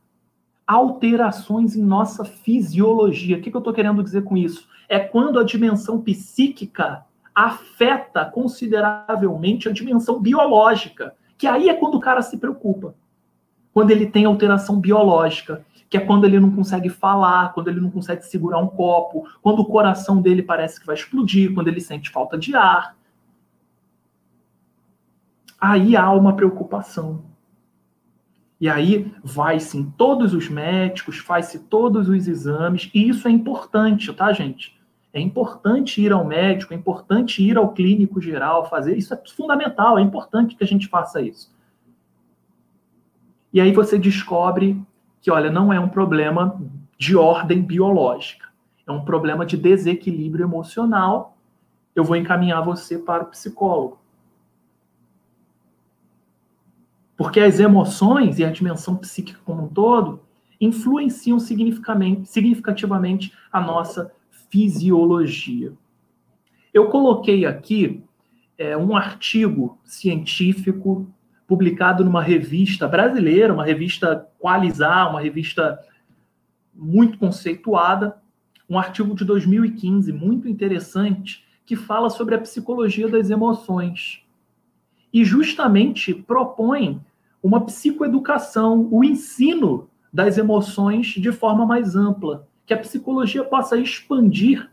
[0.65, 3.37] alterações em nossa fisiologia.
[3.37, 4.67] O que eu estou querendo dizer com isso?
[4.89, 11.15] É quando a dimensão psíquica afeta consideravelmente a dimensão biológica.
[11.37, 12.95] Que aí é quando o cara se preocupa.
[13.73, 17.89] Quando ele tem alteração biológica, que é quando ele não consegue falar, quando ele não
[17.89, 22.09] consegue segurar um copo, quando o coração dele parece que vai explodir, quando ele sente
[22.09, 22.95] falta de ar.
[25.59, 27.23] Aí há uma preocupação.
[28.59, 34.11] E aí vai-se em todos os médicos, faz-se todos os exames, e isso é importante,
[34.13, 34.77] tá, gente?
[35.13, 38.97] É importante ir ao médico, é importante ir ao clínico geral, fazer.
[38.97, 41.55] Isso é fundamental, é importante que a gente faça isso.
[43.53, 44.79] E aí você descobre
[45.27, 46.57] que, olha, não é um problema
[46.97, 48.47] de ordem biológica,
[48.87, 51.37] é um problema de desequilíbrio emocional.
[51.93, 53.99] Eu vou encaminhar você para o psicólogo.
[57.17, 60.21] Porque as emoções e a dimensão psíquica como um todo
[60.61, 64.13] influenciam significativamente a nossa
[64.49, 65.73] fisiologia.
[66.73, 68.01] Eu coloquei aqui
[68.57, 71.05] é, um artigo científico
[71.47, 75.79] publicado numa revista brasileira, uma revista Qualizar, uma revista
[76.75, 78.17] muito conceituada,
[78.69, 84.21] um artigo de 2015 muito interessante que fala sobre a psicologia das emoções.
[85.11, 87.01] E justamente propõe
[87.41, 94.69] uma psicoeducação, o ensino das emoções de forma mais ampla que a psicologia possa expandir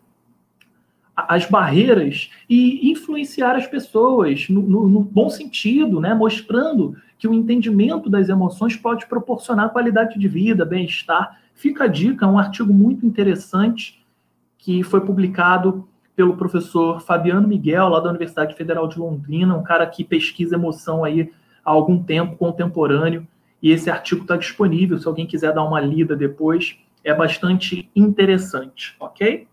[1.16, 6.12] as barreiras e influenciar as pessoas no, no, no, bom sentido, né?
[6.12, 11.40] mostrando que o entendimento das emoções pode proporcionar qualidade de vida, bem-estar.
[11.55, 14.05] Fica a dica, é um artigo muito interessante
[14.59, 19.87] que foi publicado pelo professor Fabiano Miguel, lá da Universidade Federal de Londrina, um cara
[19.87, 21.31] que pesquisa emoção aí
[21.64, 23.27] há algum tempo, contemporâneo,
[23.62, 28.96] e esse artigo está disponível, se alguém quiser dar uma lida depois é bastante interessante,
[28.98, 29.46] ok?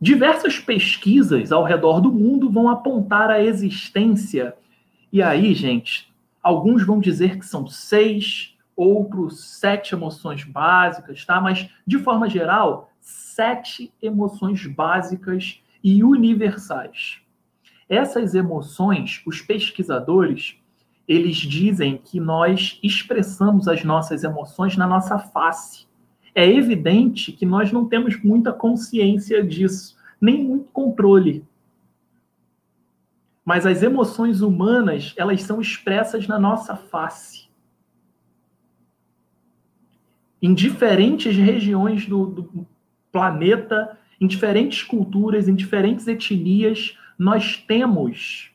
[0.00, 4.56] Diversas pesquisas ao redor do mundo vão apontar a existência
[5.12, 6.10] E aí, gente,
[6.42, 11.40] alguns vão dizer que são seis, outros sete emoções básicas, tá?
[11.40, 17.20] Mas, de forma geral, sete emoções básicas e universais.
[17.88, 20.56] Essas emoções, os pesquisadores,
[21.08, 25.89] eles dizem que nós expressamos as nossas emoções na nossa face.
[26.34, 31.44] É evidente que nós não temos muita consciência disso, nem muito controle.
[33.44, 37.48] Mas as emoções humanas, elas são expressas na nossa face.
[40.40, 42.66] Em diferentes regiões do, do
[43.10, 48.50] planeta, em diferentes culturas, em diferentes etnias, nós temos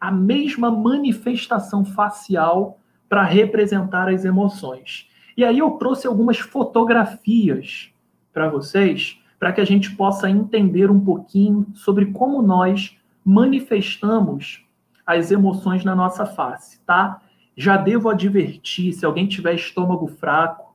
[0.00, 5.08] a mesma manifestação facial para representar as emoções.
[5.36, 7.90] E aí eu trouxe algumas fotografias
[8.32, 14.64] para vocês, para que a gente possa entender um pouquinho sobre como nós manifestamos
[15.04, 17.20] as emoções na nossa face, tá?
[17.56, 20.74] Já devo advertir, se alguém tiver estômago fraco,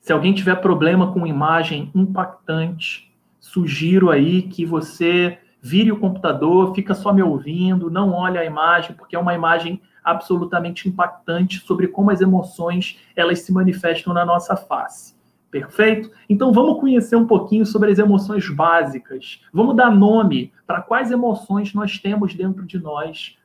[0.00, 6.94] se alguém tiver problema com imagem impactante, sugiro aí que você vire o computador, fica
[6.94, 12.10] só me ouvindo, não olhe a imagem, porque é uma imagem absolutamente impactante sobre como
[12.10, 15.14] as emoções elas se manifestam na nossa face.
[15.52, 16.10] Perfeito?
[16.30, 19.42] Então vamos conhecer um pouquinho sobre as emoções básicas.
[19.52, 23.36] Vamos dar nome para quais emoções nós temos dentro de nós,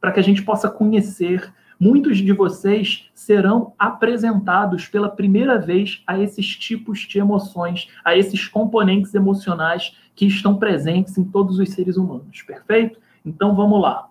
[0.00, 1.52] para que a gente possa conhecer.
[1.78, 8.48] Muitos de vocês serão apresentados pela primeira vez a esses tipos de emoções, a esses
[8.48, 12.42] componentes emocionais que estão presentes em todos os seres humanos.
[12.42, 12.98] Perfeito?
[13.24, 14.09] Então vamos lá.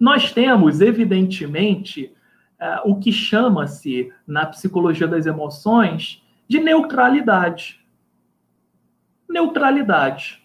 [0.00, 2.10] Nós temos, evidentemente,
[2.58, 7.78] uh, o que chama-se, na psicologia das emoções, de neutralidade.
[9.28, 10.42] Neutralidade,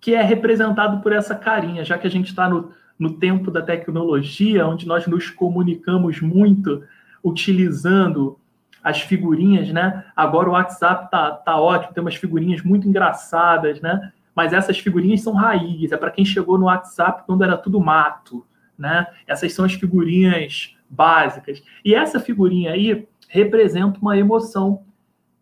[0.00, 3.62] que é representado por essa carinha, já que a gente está no, no tempo da
[3.62, 6.82] tecnologia, onde nós nos comunicamos muito
[7.22, 8.38] utilizando
[8.82, 10.04] as figurinhas, né?
[10.14, 14.12] Agora o WhatsApp tá, tá ótimo, tem umas figurinhas muito engraçadas, né?
[14.34, 18.44] Mas essas figurinhas são raiz, é para quem chegou no WhatsApp quando era tudo mato,
[18.78, 19.06] né?
[19.26, 21.62] Essas são as figurinhas básicas.
[21.84, 24.84] E essa figurinha aí representa uma emoção,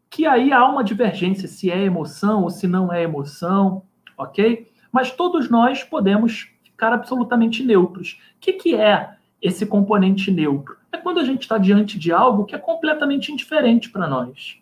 [0.09, 3.83] que aí há uma divergência se é emoção ou se não é emoção,
[4.17, 4.71] ok?
[4.91, 8.21] Mas todos nós podemos ficar absolutamente neutros.
[8.37, 10.77] O que, que é esse componente neutro?
[10.91, 14.59] É quando a gente está diante de algo que é completamente indiferente para nós.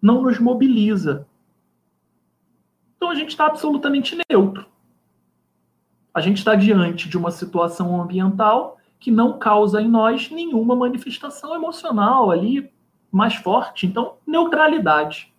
[0.00, 1.26] Não nos mobiliza.
[2.96, 4.66] Então a gente está absolutamente neutro.
[6.12, 11.54] A gente está diante de uma situação ambiental que não causa em nós nenhuma manifestação
[11.54, 12.70] emocional ali
[13.10, 13.86] mais forte.
[13.86, 15.32] Então, neutralidade.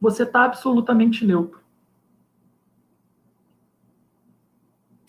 [0.00, 1.60] Você está absolutamente neutro.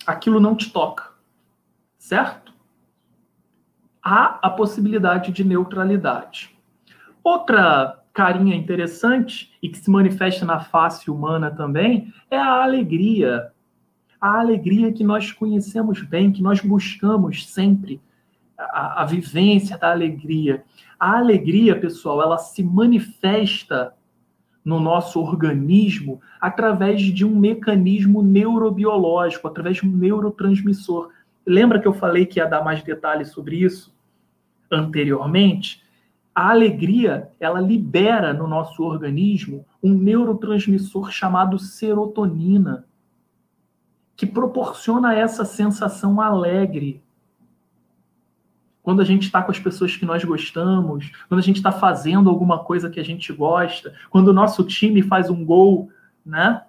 [0.06, 1.12] Aquilo não te toca.
[1.98, 2.54] Certo?
[4.04, 6.58] Há a possibilidade de neutralidade.
[7.24, 13.54] Outra carinha interessante e que se manifesta na face humana também é a alegria
[14.22, 18.00] a alegria que nós conhecemos bem, que nós buscamos sempre,
[18.56, 20.64] a, a vivência da alegria.
[21.00, 23.96] A alegria, pessoal, ela se manifesta
[24.64, 31.10] no nosso organismo através de um mecanismo neurobiológico, através de um neurotransmissor.
[31.44, 33.92] Lembra que eu falei que ia dar mais detalhes sobre isso
[34.70, 35.82] anteriormente?
[36.34, 42.86] A alegria, ela libera no nosso organismo um neurotransmissor chamado serotonina
[44.22, 47.02] que proporciona essa sensação alegre.
[48.84, 52.30] Quando a gente está com as pessoas que nós gostamos, quando a gente está fazendo
[52.30, 55.90] alguma coisa que a gente gosta, quando o nosso time faz um gol,
[56.24, 56.62] né?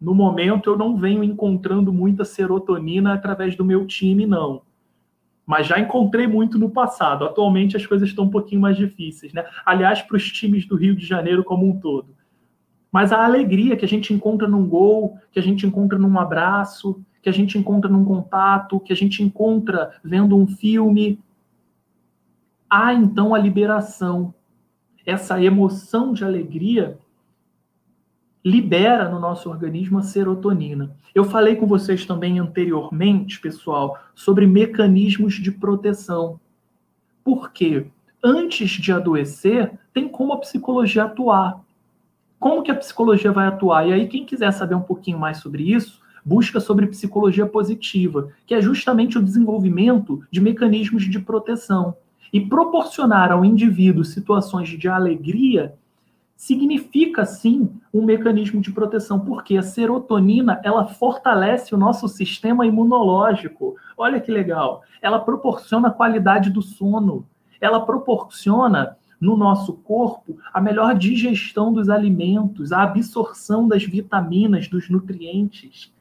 [0.00, 4.62] No momento eu não venho encontrando muita serotonina através do meu time, não.
[5.44, 7.24] Mas já encontrei muito no passado.
[7.24, 9.44] Atualmente as coisas estão um pouquinho mais difíceis, né?
[9.64, 12.15] Aliás, para os times do Rio de Janeiro como um todo.
[12.90, 17.02] Mas a alegria que a gente encontra num gol, que a gente encontra num abraço,
[17.22, 21.18] que a gente encontra num contato, que a gente encontra vendo um filme.
[22.70, 24.32] Há então a liberação.
[25.04, 26.98] Essa emoção de alegria
[28.44, 30.96] libera no nosso organismo a serotonina.
[31.12, 36.38] Eu falei com vocês também anteriormente, pessoal, sobre mecanismos de proteção.
[37.24, 37.88] Por quê?
[38.22, 41.65] Antes de adoecer, tem como a psicologia atuar
[42.38, 43.88] como que a psicologia vai atuar?
[43.88, 48.54] E aí, quem quiser saber um pouquinho mais sobre isso, busca sobre psicologia positiva, que
[48.54, 51.96] é justamente o desenvolvimento de mecanismos de proteção.
[52.32, 55.74] E proporcionar ao indivíduo situações de alegria
[56.36, 63.76] significa sim um mecanismo de proteção, porque a serotonina ela fortalece o nosso sistema imunológico.
[63.96, 64.82] Olha que legal.
[65.00, 67.24] Ela proporciona qualidade do sono.
[67.58, 74.88] Ela proporciona no nosso corpo a melhor digestão dos alimentos, a absorção das vitaminas, dos
[74.88, 75.92] nutrientes.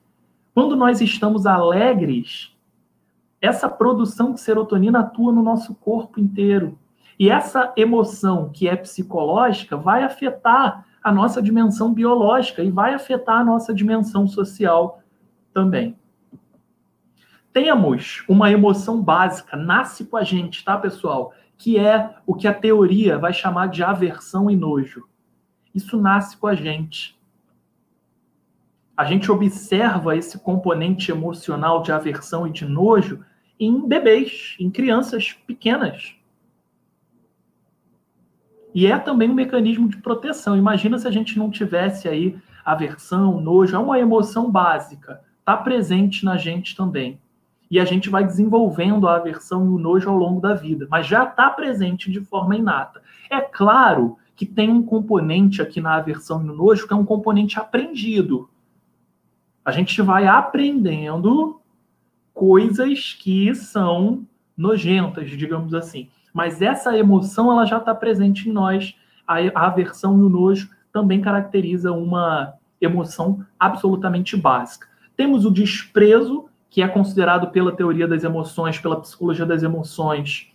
[0.54, 2.56] Quando nós estamos alegres,
[3.42, 6.78] essa produção de serotonina atua no nosso corpo inteiro.
[7.18, 13.40] E essa emoção que é psicológica vai afetar a nossa dimensão biológica e vai afetar
[13.40, 15.00] a nossa dimensão social
[15.54, 15.96] também.
[17.54, 21.32] Temos uma emoção básica, nasce com a gente, tá, pessoal?
[21.58, 25.08] Que é o que a teoria vai chamar de aversão e nojo.
[25.74, 27.20] Isso nasce com a gente.
[28.96, 33.26] A gente observa esse componente emocional de aversão e de nojo
[33.60, 36.16] em bebês, em crianças pequenas.
[38.74, 40.58] E é também um mecanismo de proteção.
[40.58, 46.26] Imagina se a gente não tivesse aí aversão, nojo, é uma emoção básica, está presente
[46.26, 47.20] na gente também.
[47.70, 51.08] E a gente vai desenvolvendo a aversão e o nojo ao longo da vida, mas
[51.08, 53.02] já está presente de forma inata.
[53.30, 57.06] É claro que tem um componente aqui na aversão e no nojo que é um
[57.06, 58.50] componente aprendido.
[59.64, 61.60] A gente vai aprendendo
[62.34, 66.10] coisas que são nojentas, digamos assim.
[66.34, 68.94] Mas essa emoção ela já está presente em nós.
[69.26, 74.88] A, a aversão e o nojo também caracteriza uma emoção absolutamente básica.
[75.16, 76.46] Temos o desprezo,
[76.76, 80.52] que é considerado pela teoria das emoções, pela psicologia das emoções,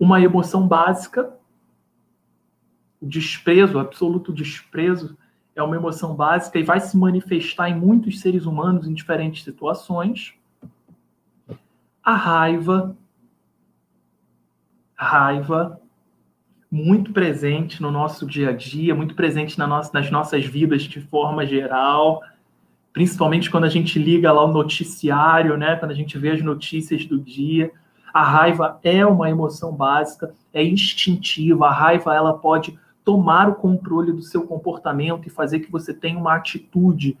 [0.00, 1.34] uma emoção básica.
[2.98, 5.18] O desprezo, o absoluto desprezo,
[5.54, 10.32] é uma emoção básica e vai se manifestar em muitos seres humanos em diferentes situações
[12.02, 12.96] a raiva,
[14.94, 15.78] raiva
[16.70, 21.02] muito presente no nosso dia a dia, muito presente na nossa, nas nossas vidas de
[21.02, 22.22] forma geral,
[22.94, 25.74] principalmente quando a gente liga lá o noticiário, né?
[25.74, 27.72] Quando a gente vê as notícias do dia.
[28.14, 31.66] A raiva é uma emoção básica, é instintiva.
[31.66, 36.16] A raiva ela pode tomar o controle do seu comportamento e fazer que você tenha
[36.16, 37.18] uma atitude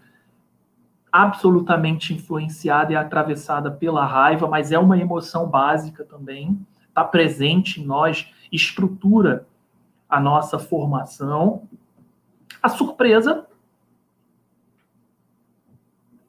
[1.10, 6.58] absolutamente influenciada e atravessada pela raiva, mas é uma emoção básica também,
[6.88, 9.46] está presente em nós, estrutura
[10.08, 11.64] a nossa formação.
[12.62, 13.43] A surpresa,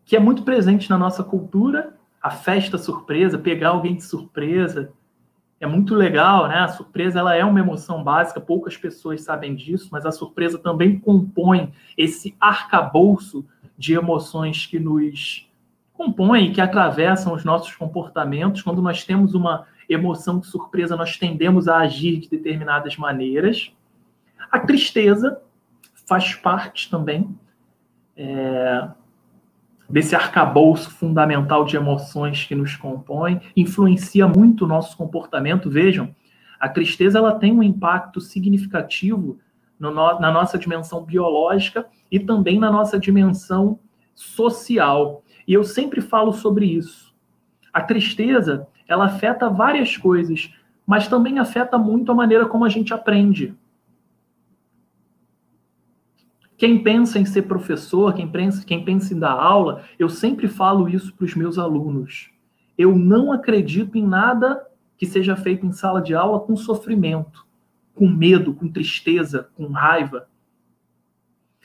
[0.05, 4.93] que é muito presente na nossa cultura, a festa surpresa, pegar alguém de surpresa,
[5.59, 6.59] é muito legal, né?
[6.59, 10.99] A surpresa ela é uma emoção básica, poucas pessoas sabem disso, mas a surpresa também
[10.99, 13.45] compõe esse arcabouço
[13.77, 15.49] de emoções que nos
[15.93, 18.61] compõem, que atravessam os nossos comportamentos.
[18.61, 23.71] Quando nós temos uma emoção de surpresa, nós tendemos a agir de determinadas maneiras.
[24.51, 25.41] A tristeza
[26.05, 27.35] faz parte também
[28.15, 28.89] é,
[29.89, 35.69] desse arcabouço fundamental de emoções que nos compõem, influencia muito o nosso comportamento.
[35.69, 36.13] Vejam,
[36.59, 39.38] a tristeza ela tem um impacto significativo
[39.79, 43.79] no, na nossa dimensão biológica e também na nossa dimensão
[44.13, 45.23] social.
[45.47, 47.13] E eu sempre falo sobre isso.
[47.71, 50.53] A tristeza, ela afeta várias coisas,
[50.86, 53.53] mas também afeta muito a maneira como a gente aprende.
[56.57, 60.87] Quem pensa em ser professor, quem pensa, quem pensa em dar aula, eu sempre falo
[60.87, 62.31] isso para os meus alunos.
[62.77, 64.65] Eu não acredito em nada
[64.97, 67.45] que seja feito em sala de aula com sofrimento
[67.95, 70.27] com medo, com tristeza, com raiva.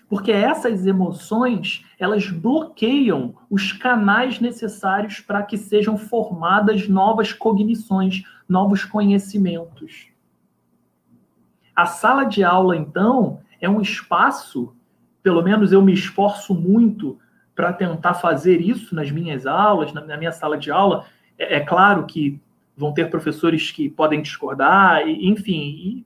[0.08, 8.84] Porque essas emoções, elas bloqueiam os canais necessários para que sejam formadas novas cognições, novos
[8.84, 10.08] conhecimentos.
[11.74, 14.74] A sala de aula, então, é um espaço,
[15.22, 17.18] pelo menos eu me esforço muito
[17.54, 21.04] para tentar fazer isso nas minhas aulas, na minha sala de aula.
[21.38, 22.40] É, é claro que
[22.76, 26.04] vão ter professores que podem discordar, e, enfim,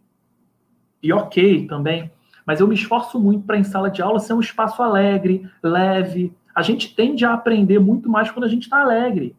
[1.03, 2.11] e ok também,
[2.45, 6.33] mas eu me esforço muito para em sala de aula ser um espaço alegre, leve.
[6.55, 9.37] A gente tende a aprender muito mais quando a gente está alegre.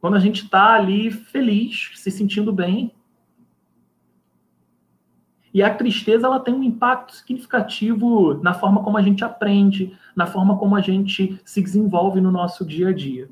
[0.00, 2.92] Quando a gente está ali feliz, se sentindo bem.
[5.58, 10.24] E a tristeza ela tem um impacto significativo na forma como a gente aprende, na
[10.24, 13.28] forma como a gente se desenvolve no nosso dia a dia.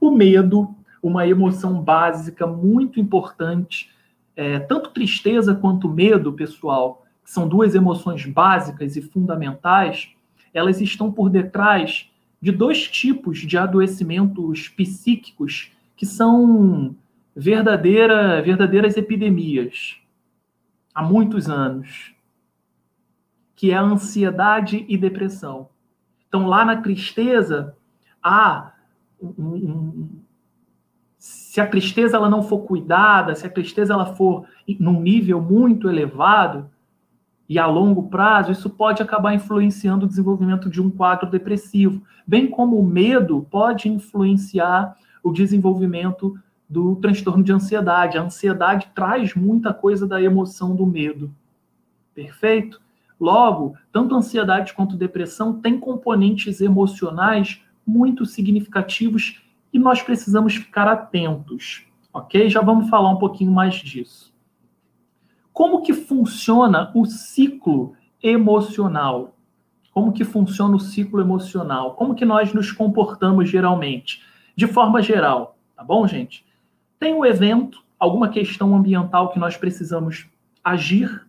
[0.00, 0.72] O medo,
[1.02, 3.90] uma emoção básica muito importante
[4.36, 10.10] é, tanto tristeza quanto medo, pessoal, que são duas emoções básicas e fundamentais,
[10.52, 12.08] elas estão por detrás
[12.40, 16.94] de dois tipos de adoecimentos psíquicos que são
[17.34, 20.03] verdadeira, verdadeiras epidemias
[20.94, 22.14] há muitos anos,
[23.56, 25.68] que é a ansiedade e depressão.
[26.28, 27.76] Então, lá na tristeza,
[28.22, 28.72] há
[31.18, 34.46] se a tristeza ela não for cuidada, se a tristeza ela for
[34.78, 36.68] num nível muito elevado
[37.48, 42.48] e a longo prazo, isso pode acabar influenciando o desenvolvimento de um quadro depressivo, bem
[42.48, 46.38] como o medo pode influenciar o desenvolvimento
[46.68, 48.18] do transtorno de ansiedade.
[48.18, 51.34] A ansiedade traz muita coisa da emoção do medo.
[52.14, 52.80] Perfeito?
[53.18, 59.42] Logo, tanto ansiedade quanto depressão têm componentes emocionais muito significativos
[59.72, 62.48] e nós precisamos ficar atentos, ok?
[62.48, 64.32] Já vamos falar um pouquinho mais disso.
[65.52, 69.36] Como que funciona o ciclo emocional?
[69.92, 71.94] Como que funciona o ciclo emocional?
[71.94, 74.22] Como que nós nos comportamos geralmente?
[74.56, 76.44] De forma geral, tá bom, gente?
[77.04, 80.26] Tem um evento, alguma questão ambiental que nós precisamos
[80.64, 81.26] agir.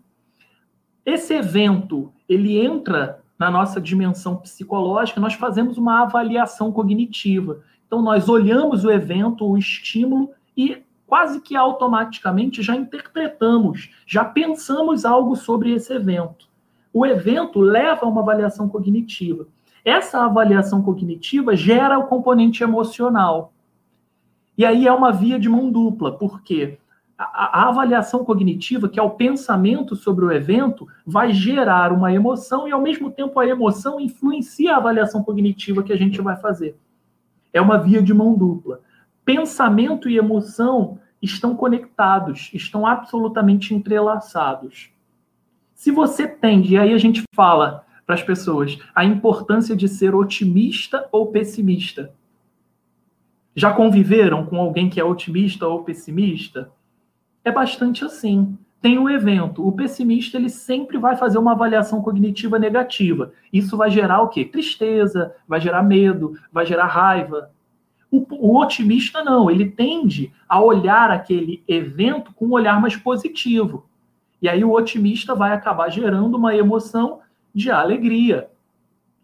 [1.05, 7.59] Esse evento, ele entra na nossa dimensão psicológica, nós fazemos uma avaliação cognitiva.
[7.85, 15.03] Então, nós olhamos o evento, o estímulo, e quase que automaticamente já interpretamos, já pensamos
[15.03, 16.47] algo sobre esse evento.
[16.93, 19.45] O evento leva a uma avaliação cognitiva.
[19.83, 23.51] Essa avaliação cognitiva gera o componente emocional.
[24.57, 26.77] E aí é uma via de mão dupla, porque
[27.17, 32.67] a, a, avaliação cognitiva, que é o pensamento sobre o evento, vai gerar uma emoção
[32.67, 36.77] e, ao mesmo tempo, a emoção influencia a avaliação cognitiva que a gente vai fazer.
[37.53, 38.81] É uma via de mão dupla.
[39.23, 44.91] Pensamento e emoção estão conectados, estão absolutamente entrelaçados.
[45.73, 50.13] Se você tende, e aí a gente fala para as pessoas, a importância de ser
[50.13, 52.13] otimista ou pessimista.
[53.55, 56.71] Já conviveram com alguém que é otimista ou pessimista?
[57.43, 59.67] É bastante assim tem o evento.
[59.67, 63.31] O pessimista ele sempre vai fazer uma avaliação cognitiva negativa.
[63.51, 64.45] Isso vai gerar o quê?
[64.45, 67.49] Tristeza, vai gerar medo, vai gerar raiva.
[68.11, 73.89] O, o otimista não, ele tende a olhar aquele evento com um olhar mais positivo.
[74.39, 77.21] E aí o otimista vai acabar gerando uma emoção
[77.55, 78.49] de alegria,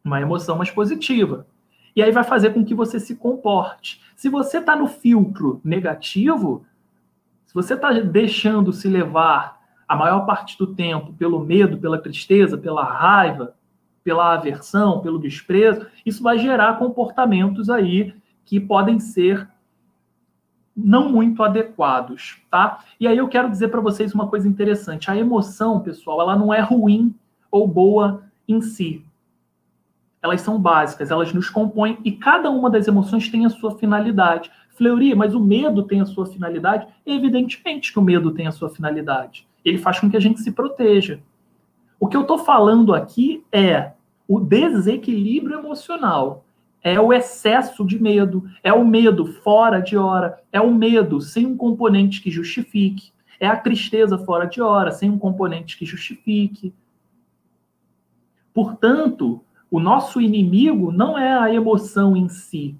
[0.04, 1.46] uma emoção mais positiva.
[1.96, 4.02] E aí vai fazer com que você se comporte.
[4.16, 6.66] Se você está no filtro negativo,
[7.46, 12.58] se você está deixando se levar a maior parte do tempo pelo medo, pela tristeza,
[12.58, 13.56] pela raiva,
[14.04, 18.14] pela aversão, pelo desprezo, isso vai gerar comportamentos aí
[18.46, 19.50] que podem ser
[20.76, 22.84] não muito adequados, tá?
[23.00, 25.12] E aí eu quero dizer para vocês uma coisa interessante.
[25.12, 27.14] A emoção, pessoal, ela não é ruim
[27.52, 29.06] ou boa em si.
[30.22, 34.52] Elas são básicas, elas nos compõem e cada uma das emoções tem a sua finalidade.
[34.70, 36.88] Fleury, mas o medo tem a sua finalidade?
[37.06, 39.48] Evidentemente que o medo tem a sua finalidade.
[39.66, 41.20] Ele faz com que a gente se proteja.
[42.00, 43.92] O que eu estou falando aqui é
[44.28, 46.46] o desequilíbrio emocional.
[46.84, 51.46] É o excesso de medo, é o medo fora de hora, é o medo sem
[51.46, 56.74] um componente que justifique, é a tristeza fora de hora, sem um componente que justifique.
[58.52, 62.76] Portanto, o nosso inimigo não é a emoção em si,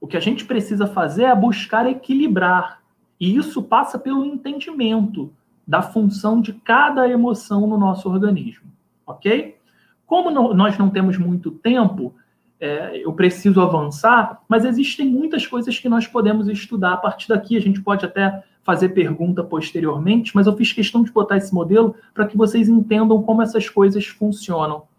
[0.00, 2.80] o que a gente precisa fazer é buscar equilibrar.
[3.20, 5.30] E isso passa pelo entendimento
[5.66, 8.70] da função de cada emoção no nosso organismo.
[9.06, 9.58] Ok?
[10.06, 12.14] Como nós não temos muito tempo,
[12.58, 16.94] é, eu preciso avançar, mas existem muitas coisas que nós podemos estudar.
[16.94, 21.12] A partir daqui, a gente pode até fazer pergunta posteriormente, mas eu fiz questão de
[21.12, 24.89] botar esse modelo para que vocês entendam como essas coisas funcionam.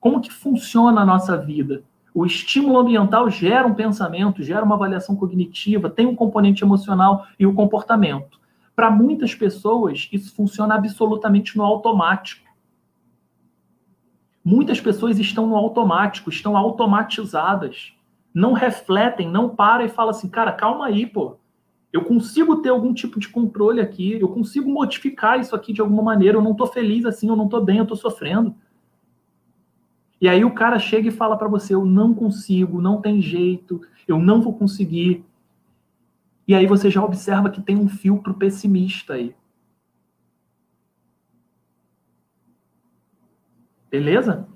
[0.00, 1.82] Como que funciona a nossa vida?
[2.14, 7.46] O estímulo ambiental gera um pensamento, gera uma avaliação cognitiva, tem um componente emocional e
[7.46, 8.40] o comportamento.
[8.74, 12.48] Para muitas pessoas, isso funciona absolutamente no automático.
[14.44, 17.92] Muitas pessoas estão no automático, estão automatizadas.
[18.32, 21.36] Não refletem, não param e falam assim, cara, calma aí, pô.
[21.92, 26.02] Eu consigo ter algum tipo de controle aqui, eu consigo modificar isso aqui de alguma
[26.02, 28.54] maneira, eu não estou feliz assim, eu não estou bem, eu estou sofrendo.
[30.20, 33.80] E aí o cara chega e fala para você: eu não consigo, não tem jeito,
[34.06, 35.24] eu não vou conseguir.
[36.46, 39.34] E aí você já observa que tem um filtro pessimista aí.
[43.90, 44.48] Beleza?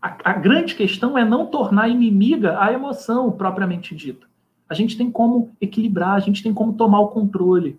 [0.00, 4.26] A, a, grande questão é não tornar inimiga a emoção propriamente dita.
[4.68, 7.78] A gente tem como equilibrar, a gente tem como tomar o controle.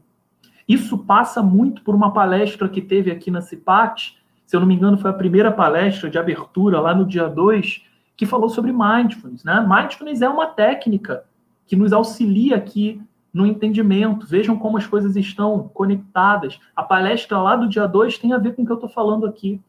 [0.68, 4.19] Isso passa muito por uma palestra que teve aqui na CIPAT,
[4.50, 7.84] se eu não me engano, foi a primeira palestra de abertura lá no dia 2,
[8.18, 9.44] que falou sobre mindfulness.
[9.44, 9.64] Né?
[9.70, 11.24] Mindfulness é uma técnica
[11.68, 13.00] que nos auxilia aqui
[13.32, 14.26] no entendimento.
[14.26, 16.60] Vejam como as coisas estão conectadas.
[16.76, 19.28] A palestra lá do dia 2 tem a ver com o que eu estou falando
[19.28, 19.62] aqui.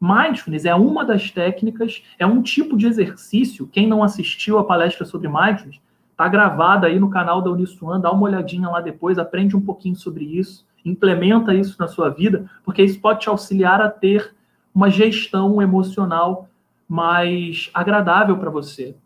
[0.00, 3.68] Mindfulness é uma das técnicas, é um tipo de exercício.
[3.68, 8.10] Quem não assistiu a palestra sobre Mindfulness, está gravada aí no canal da Uniswan, dá
[8.10, 12.82] uma olhadinha lá depois, aprende um pouquinho sobre isso, implementa isso na sua vida, porque
[12.82, 14.34] isso pode te auxiliar a ter
[14.74, 16.48] uma gestão emocional
[16.88, 18.96] mais agradável para você,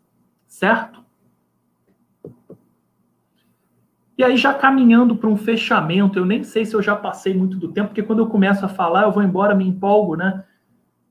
[0.47, 1.03] certo?
[4.17, 7.57] E aí, já caminhando para um fechamento, eu nem sei se eu já passei muito
[7.57, 10.43] do tempo, porque quando eu começo a falar, eu vou embora, me empolgo, né?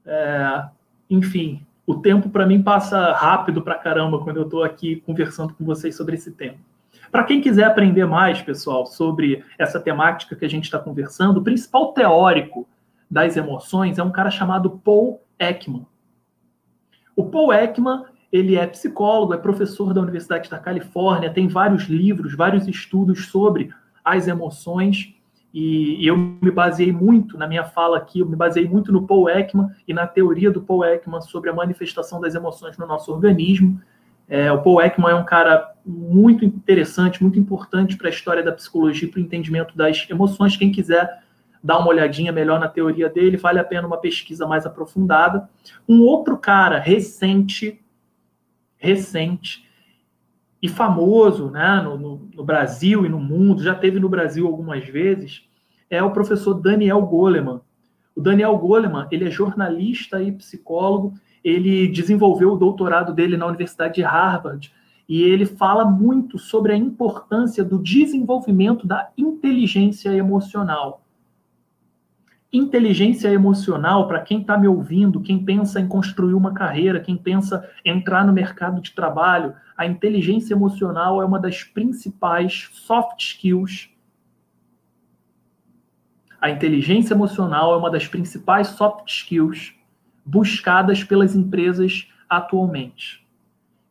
[0.07, 0.65] É,
[1.11, 5.65] enfim, o tempo para mim passa rápido para caramba quando eu estou aqui conversando com
[5.65, 6.57] vocês sobre esse tema.
[7.13, 11.45] Para quem quiser aprender mais, pessoal, sobre essa temática que a gente está conversando, o
[11.45, 12.67] principal teórico
[13.11, 15.87] das emoções é um cara chamado Paul Ekman.
[17.15, 22.35] O Paul Ekman ele é psicólogo, é professor da Universidade da Califórnia, tem vários livros,
[22.35, 23.69] vários estudos sobre
[24.03, 25.15] as emoções.
[25.53, 29.29] E, eu me baseei muito na minha fala aqui, eu me baseei muito no Paul
[29.29, 33.79] Ekman e na teoria do Paul Ekman sobre a manifestação das emoções no nosso organismo.
[34.29, 38.53] É, o Paul Ekman é um cara muito interessante, muito importante para a história da
[38.53, 40.57] psicologia, para o entendimento das emoções.
[40.57, 41.23] Quem quiser
[41.63, 45.49] dar uma olhadinha melhor na teoria dele, vale a pena uma pesquisa mais aprofundada.
[45.89, 47.79] Um outro cara recente
[48.83, 49.65] recente
[50.61, 54.85] e famoso né, no, no, no, Brasil e no mundo, já teve no Brasil algumas
[54.85, 55.49] vezes,
[55.89, 57.61] é o professor Daniel Goleman.
[58.15, 61.15] O Daniel Goleman, ele é jornalista e psicólogo,
[61.45, 64.73] ele desenvolveu o doutorado dele na Universidade de Harvard
[65.09, 71.03] e ele fala muito sobre a importância do desenvolvimento da inteligência emocional
[72.53, 77.67] inteligência emocional, para quem está me ouvindo, quem pensa em construir uma carreira, quem pensa
[77.83, 83.89] entrar no mercado de trabalho, a inteligência emocional é uma das principais soft skills.
[86.39, 89.75] A inteligência emocional é uma das principais soft skills
[90.25, 93.27] buscadas pelas empresas atualmente.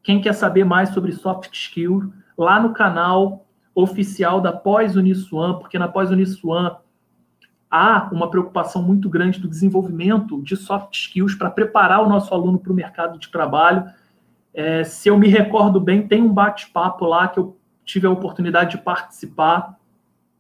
[0.04, 5.88] Quem quer saber mais sobre soft skills, lá no canal oficial da Pós-Uniswan, porque na
[5.88, 6.78] Pós-Uniswan
[7.70, 12.60] há uma preocupação muito grande do desenvolvimento de soft skills para preparar o nosso aluno
[12.60, 13.86] para o mercado de trabalho.
[14.54, 18.72] É, se eu me recordo bem, tem um bate-papo lá que eu tive a oportunidade
[18.72, 19.78] de participar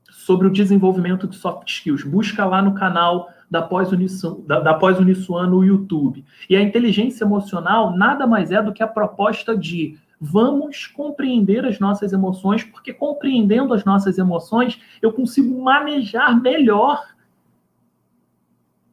[0.09, 2.03] sobre o desenvolvimento de soft skills.
[2.03, 6.23] Busca lá no canal da Pós-Uniswan da, Pós no YouTube.
[6.49, 11.77] E a inteligência emocional nada mais é do que a proposta de vamos compreender as
[11.77, 17.03] nossas emoções, porque compreendendo as nossas emoções, eu consigo manejar melhor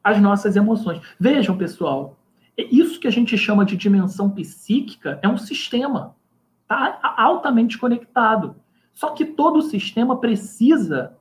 [0.03, 0.99] as nossas emoções.
[1.17, 2.17] Vejam, pessoal,
[2.57, 6.15] isso que a gente chama de dimensão psíquica é um sistema,
[6.67, 8.55] tá altamente conectado.
[8.93, 11.15] Só que todo sistema precisa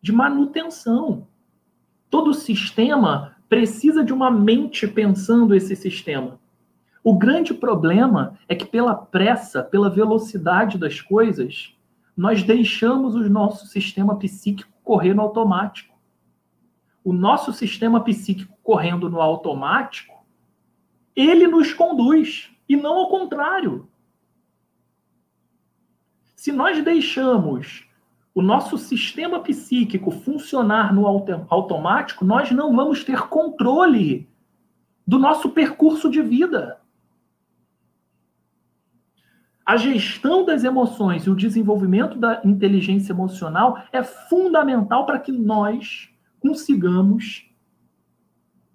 [0.00, 1.26] de manutenção.
[2.16, 6.40] Todo sistema precisa de uma mente pensando esse sistema.
[7.04, 11.76] O grande problema é que pela pressa, pela velocidade das coisas,
[12.16, 15.94] nós deixamos o nosso sistema psíquico correr no automático
[17.04, 20.26] o nosso sistema psíquico correndo no automático,
[21.14, 23.90] ele nos conduz e não ao contrário.
[26.34, 27.85] Se nós deixamos
[28.36, 31.06] o nosso sistema psíquico funcionar no
[31.48, 34.28] automático, nós não vamos ter controle
[35.06, 36.78] do nosso percurso de vida.
[39.64, 46.10] A gestão das emoções e o desenvolvimento da inteligência emocional é fundamental para que nós
[46.38, 47.50] consigamos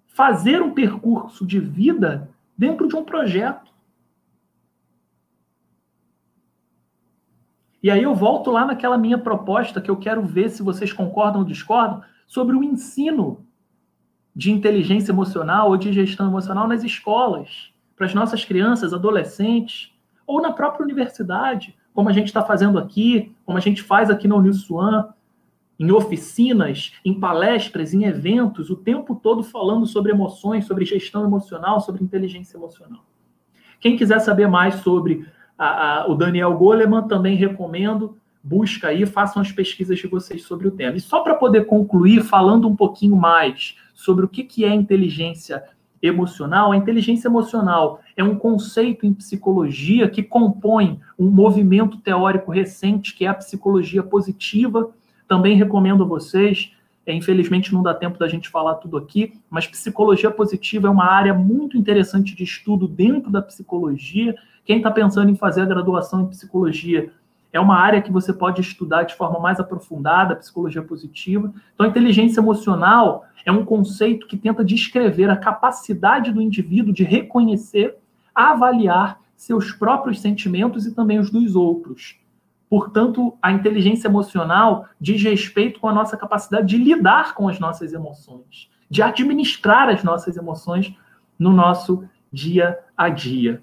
[0.08, 3.71] fazer um percurso de vida dentro de um projeto.
[7.82, 11.40] E aí eu volto lá naquela minha proposta que eu quero ver se vocês concordam
[11.40, 13.44] ou discordam sobre o ensino
[14.34, 19.92] de inteligência emocional ou de gestão emocional nas escolas, para as nossas crianças, adolescentes,
[20.26, 24.26] ou na própria universidade, como a gente está fazendo aqui, como a gente faz aqui
[24.26, 25.08] na Uniswan,
[25.78, 31.80] em oficinas, em palestras, em eventos, o tempo todo falando sobre emoções, sobre gestão emocional,
[31.80, 33.04] sobre inteligência emocional.
[33.80, 35.26] Quem quiser saber mais sobre
[35.62, 40.66] a, a, o Daniel Goleman, também recomendo, busca aí, façam as pesquisas de vocês sobre
[40.66, 40.96] o tema.
[40.96, 45.62] E só para poder concluir, falando um pouquinho mais sobre o que, que é inteligência
[46.02, 53.14] emocional, a inteligência emocional é um conceito em psicologia que compõe um movimento teórico recente
[53.14, 54.90] que é a psicologia positiva,
[55.28, 56.72] também recomendo a vocês,
[57.06, 61.06] é, infelizmente não dá tempo da gente falar tudo aqui, mas psicologia positiva é uma
[61.06, 64.34] área muito interessante de estudo dentro da psicologia.
[64.64, 67.12] Quem está pensando em fazer a graduação em psicologia
[67.52, 71.52] é uma área que você pode estudar de forma mais aprofundada, psicologia positiva.
[71.74, 77.96] Então, inteligência emocional é um conceito que tenta descrever a capacidade do indivíduo de reconhecer,
[78.34, 82.18] avaliar seus próprios sentimentos e também os dos outros.
[82.70, 87.92] Portanto, a inteligência emocional diz respeito com a nossa capacidade de lidar com as nossas
[87.92, 90.94] emoções, de administrar as nossas emoções
[91.38, 93.60] no nosso dia a dia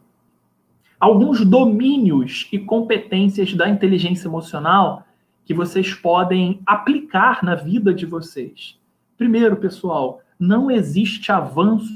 [1.00, 5.06] alguns domínios e competências da inteligência emocional
[5.45, 8.80] que vocês podem aplicar na vida de vocês.
[9.18, 11.91] Primeiro, pessoal, não existe avanço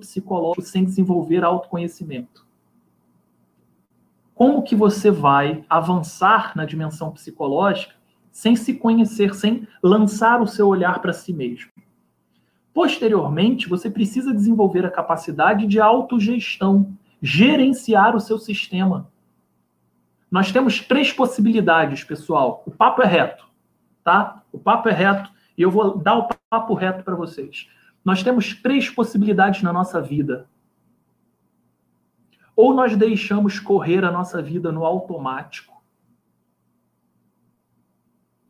[0.00, 2.46] psicológico sem desenvolver autoconhecimento.
[4.34, 7.94] Como que você vai avançar na dimensão psicológica
[8.32, 11.70] sem se conhecer, sem lançar o seu olhar para si mesmo?
[12.72, 19.10] Posteriormente, você precisa desenvolver a capacidade de autogestão, gerenciar o seu sistema.
[20.30, 22.62] Nós temos três possibilidades, pessoal.
[22.66, 23.46] O papo é reto,
[24.04, 24.42] tá?
[24.52, 27.66] O papo é reto e eu vou dar o papo reto para vocês.
[28.04, 30.46] Nós temos três possibilidades na nossa vida.
[32.54, 35.82] Ou nós deixamos correr a nossa vida no automático.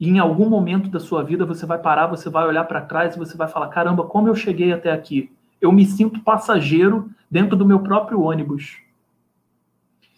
[0.00, 3.14] E em algum momento da sua vida você vai parar, você vai olhar para trás
[3.14, 5.34] e você vai falar: caramba, como eu cheguei até aqui?
[5.64, 8.82] Eu me sinto passageiro dentro do meu próprio ônibus.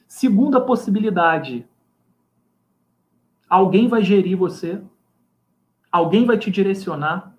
[0.09, 1.65] Segunda possibilidade:
[3.49, 4.83] alguém vai gerir você,
[5.93, 7.33] alguém vai te direcionar.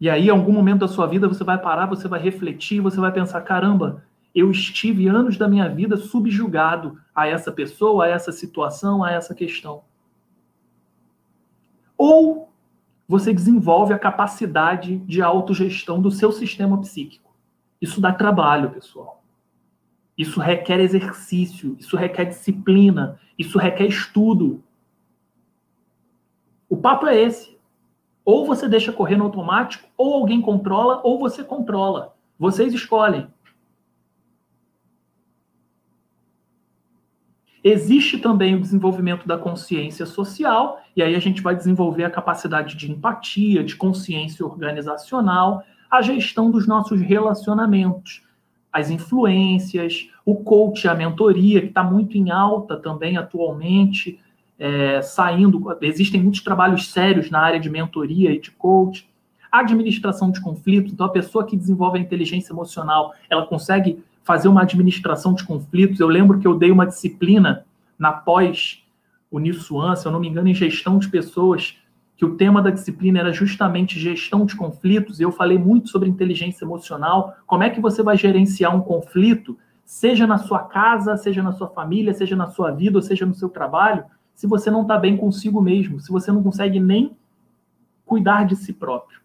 [0.00, 2.98] E aí, em algum momento da sua vida, você vai parar, você vai refletir, você
[2.98, 4.02] vai pensar: caramba,
[4.34, 9.34] eu estive anos da minha vida subjugado a essa pessoa, a essa situação, a essa
[9.34, 9.89] questão.
[12.02, 12.50] Ou
[13.06, 17.30] você desenvolve a capacidade de autogestão do seu sistema psíquico.
[17.78, 19.22] Isso dá trabalho, pessoal.
[20.16, 24.64] Isso requer exercício, isso requer disciplina, isso requer estudo.
[26.70, 27.58] O papo é esse.
[28.24, 32.16] Ou você deixa correr no automático, ou alguém controla, ou você controla.
[32.38, 33.28] Vocês escolhem.
[37.62, 42.74] Existe também o desenvolvimento da consciência social, e aí a gente vai desenvolver a capacidade
[42.74, 48.22] de empatia, de consciência organizacional, a gestão dos nossos relacionamentos,
[48.72, 54.18] as influências, o coach, a mentoria, que está muito em alta também atualmente,
[54.58, 55.76] é, saindo.
[55.82, 59.10] Existem muitos trabalhos sérios na área de mentoria e de coach.
[59.50, 64.48] A administração de conflitos, então a pessoa que desenvolve a inteligência emocional, ela consegue fazer
[64.48, 66.00] uma administração de conflitos.
[66.00, 67.64] Eu lembro que eu dei uma disciplina
[67.98, 68.84] na pós
[69.30, 71.78] Uniswan, se eu não me engano, em gestão de pessoas,
[72.16, 76.08] que o tema da disciplina era justamente gestão de conflitos, e eu falei muito sobre
[76.08, 81.42] inteligência emocional, como é que você vai gerenciar um conflito, seja na sua casa, seja
[81.42, 84.04] na sua família, seja na sua vida, ou seja no seu trabalho,
[84.34, 87.16] se você não está bem consigo mesmo, se você não consegue nem
[88.04, 89.20] cuidar de si próprio.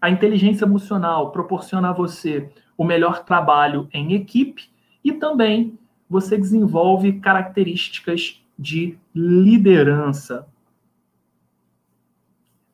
[0.00, 4.70] A inteligência emocional proporciona a você o melhor trabalho em equipe
[5.04, 5.76] e também
[6.08, 10.46] você desenvolve características de liderança.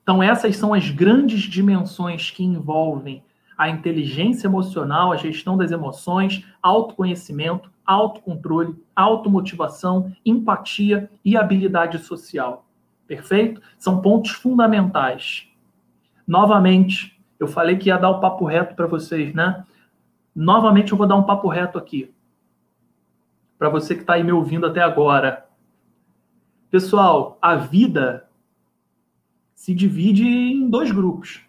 [0.03, 3.25] Então, essas são as grandes dimensões que envolvem
[3.57, 12.67] a inteligência emocional, a gestão das emoções, autoconhecimento, autocontrole, automotivação, empatia e habilidade social.
[13.07, 13.63] Perfeito?
[13.79, 15.49] São pontos fundamentais.
[16.27, 19.65] Novamente, eu falei que ia dar o papo reto para vocês, né?
[20.35, 22.13] Novamente eu vou dar um papo reto aqui.
[23.59, 25.49] Para você que está aí me ouvindo até agora.
[26.71, 28.29] Pessoal, a vida
[29.55, 31.41] se divide em dois grupos.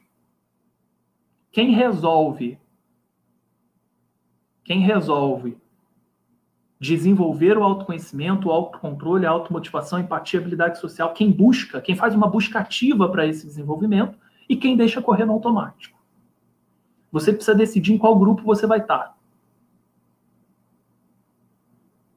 [1.51, 2.59] Quem resolve
[4.65, 5.57] quem resolve
[6.79, 11.95] desenvolver o autoconhecimento, o autocontrole, a automotivação, a empatia, a habilidade social, quem busca, quem
[11.95, 14.17] faz uma busca ativa para esse desenvolvimento
[14.49, 15.94] e quem deixa correr no automático.
[17.16, 19.16] Você precisa decidir em qual grupo você vai estar.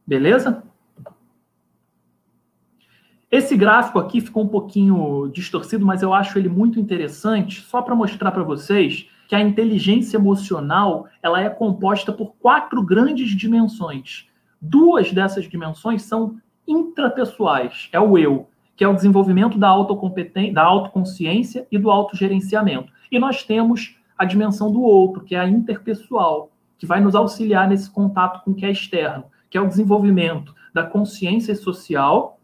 [0.04, 0.64] Beleza?
[3.30, 7.94] Esse gráfico aqui ficou um pouquinho distorcido, mas eu acho ele muito interessante, só para
[7.94, 14.26] mostrar para vocês que a inteligência emocional ela é composta por quatro grandes dimensões.
[14.60, 20.64] Duas dessas dimensões são intrapessoais, é o eu, que é o desenvolvimento da autocompetência, da
[20.64, 22.92] autoconsciência e do autogerenciamento.
[23.12, 27.68] E nós temos a dimensão do outro, que é a interpessoal, que vai nos auxiliar
[27.68, 32.38] nesse contato com o que é externo, que é o desenvolvimento da consciência social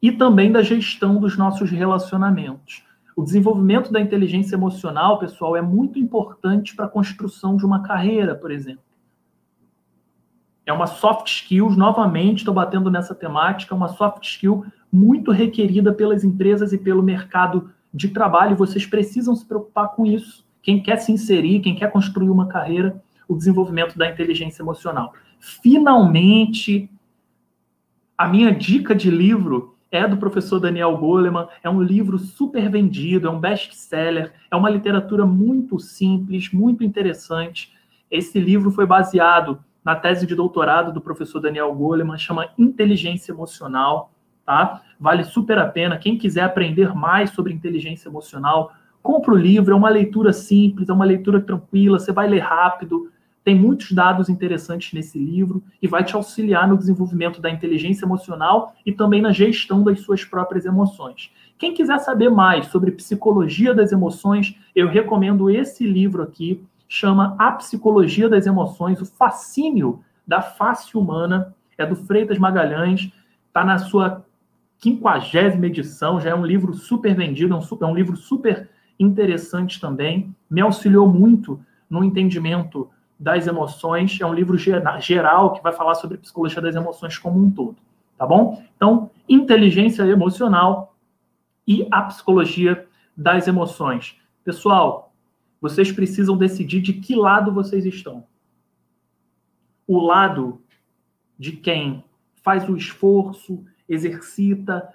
[0.00, 2.84] e também da gestão dos nossos relacionamentos.
[3.16, 8.34] O desenvolvimento da inteligência emocional, pessoal, é muito importante para a construção de uma carreira,
[8.34, 8.82] por exemplo.
[10.64, 16.22] É uma soft skills, novamente, estou batendo nessa temática, uma soft skill muito requerida pelas
[16.22, 18.56] empresas e pelo mercado de trabalho.
[18.56, 20.46] Vocês precisam se preocupar com isso.
[20.62, 25.12] Quem quer se inserir, quem quer construir uma carreira, o desenvolvimento da inteligência emocional.
[25.38, 26.90] Finalmente,
[28.16, 33.26] a minha dica de livro é do professor Daniel Goleman, é um livro super vendido,
[33.26, 37.72] é um best-seller, é uma literatura muito simples, muito interessante.
[38.10, 44.12] Esse livro foi baseado na tese de doutorado do professor Daniel Goleman, chama Inteligência Emocional,
[44.48, 44.80] tá?
[44.98, 45.98] Vale super a pena.
[45.98, 48.72] Quem quiser aprender mais sobre inteligência emocional,
[49.02, 53.12] compra o livro, é uma leitura simples, é uma leitura tranquila, você vai ler rápido,
[53.44, 58.74] tem muitos dados interessantes nesse livro e vai te auxiliar no desenvolvimento da inteligência emocional
[58.86, 61.30] e também na gestão das suas próprias emoções.
[61.58, 67.52] Quem quiser saber mais sobre psicologia das emoções, eu recomendo esse livro aqui, chama A
[67.52, 73.12] Psicologia das Emoções, o fascínio da face humana, é do Freitas Magalhães,
[73.46, 74.24] está na sua
[74.78, 78.68] quinquagésima edição, já é um livro super vendido, é um, super, é um livro super
[78.98, 84.20] interessante também, me auxiliou muito no entendimento das emoções.
[84.20, 87.76] É um livro geral que vai falar sobre psicologia das emoções como um todo,
[88.16, 88.62] tá bom?
[88.76, 90.96] Então, inteligência emocional
[91.66, 94.16] e a psicologia das emoções.
[94.44, 95.12] Pessoal,
[95.60, 98.24] vocês precisam decidir de que lado vocês estão.
[99.86, 100.60] O lado
[101.38, 102.04] de quem
[102.42, 104.92] faz o esforço, exercita,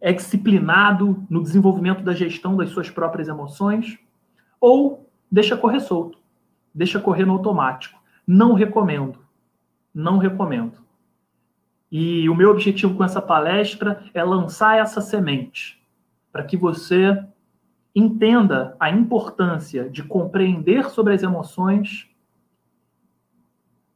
[0.00, 3.98] é disciplinado no desenvolvimento da gestão das suas próprias emoções,
[4.60, 6.18] ou deixa correr solto
[6.76, 7.98] deixa correr no automático.
[8.26, 9.18] Não recomendo.
[9.94, 10.84] Não recomendo.
[11.90, 15.82] E o meu objetivo com essa palestra é lançar essa semente
[16.30, 17.24] para que você
[17.94, 22.10] entenda a importância de compreender sobre as emoções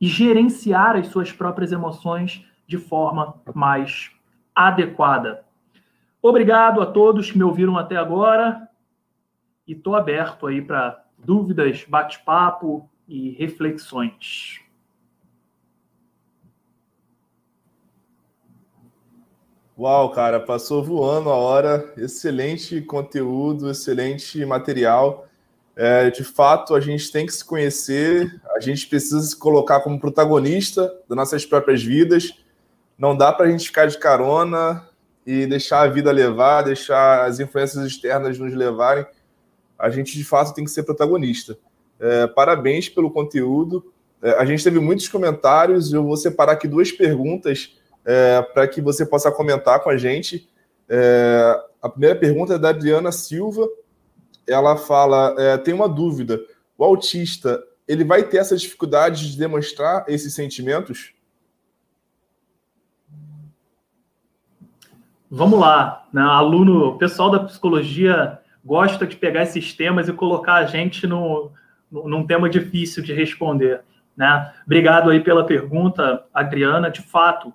[0.01, 4.13] e gerenciar as suas próprias emoções de forma mais
[4.55, 5.45] adequada.
[6.23, 8.69] Obrigado a todos que me ouviram até agora
[9.67, 14.61] e estou aberto aí para dúvidas, bate-papo e reflexões.
[19.77, 21.93] Uau, cara, passou voando a hora.
[21.97, 25.27] Excelente conteúdo, excelente material.
[25.75, 29.99] É, de fato, a gente tem que se conhecer, a gente precisa se colocar como
[29.99, 32.39] protagonista das nossas próprias vidas.
[33.01, 34.89] Não dá para a gente ficar de carona
[35.27, 39.05] e deixar a vida levar, deixar as influências externas nos levarem
[39.81, 41.59] a gente de fato tem que ser protagonista.
[41.99, 43.91] É, parabéns pelo conteúdo.
[44.23, 45.91] É, a gente teve muitos comentários.
[45.91, 47.75] Eu vou separar aqui duas perguntas
[48.05, 50.49] é, para que você possa comentar com a gente.
[50.87, 53.67] É, a primeira pergunta é da Adriana Silva.
[54.47, 56.39] Ela fala: é, tem uma dúvida.
[56.77, 61.15] O autista ele vai ter essa dificuldade de demonstrar esses sentimentos?
[65.33, 66.23] Vamos lá, né?
[66.23, 71.53] aluno, pessoal da psicologia gosta de pegar esses temas e colocar a gente no,
[71.89, 73.83] no, num tema difícil de responder.
[74.17, 74.53] Né?
[74.67, 76.91] Obrigado aí pela pergunta, Adriana.
[76.91, 77.55] De fato,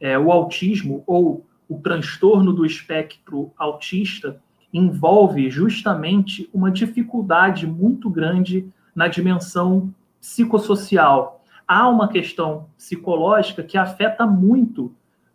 [0.00, 4.40] é, o autismo ou o transtorno do espectro autista
[4.72, 11.44] envolve justamente uma dificuldade muito grande na dimensão psicossocial.
[11.68, 14.90] Há uma questão psicológica que afeta muito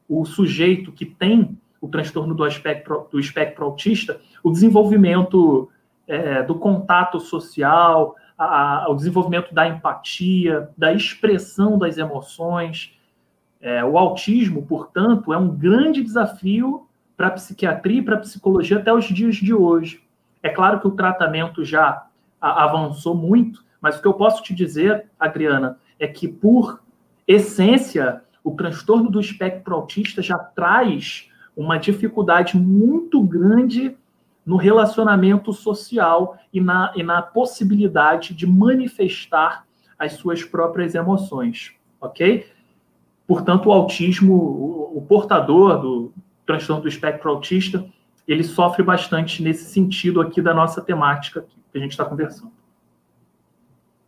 [0.09, 5.69] o sujeito que tem o transtorno do espectro, do espectro autista, o desenvolvimento
[6.07, 12.97] é, do contato social, a, a, o desenvolvimento da empatia, da expressão das emoções.
[13.61, 18.77] É, o autismo, portanto, é um grande desafio para a psiquiatria e para a psicologia
[18.77, 20.03] até os dias de hoje.
[20.43, 22.05] É claro que o tratamento já
[22.39, 26.81] avançou muito, mas o que eu posso te dizer, Adriana, é que, por
[27.27, 33.95] essência, o transtorno do espectro autista já traz uma dificuldade muito grande
[34.45, 39.65] no relacionamento social e na, e na possibilidade de manifestar
[39.97, 42.45] as suas próprias emoções, ok?
[43.25, 46.13] Portanto, o autismo, o, o portador do
[46.45, 47.85] transtorno do espectro autista,
[48.27, 52.51] ele sofre bastante nesse sentido aqui da nossa temática que a gente está conversando.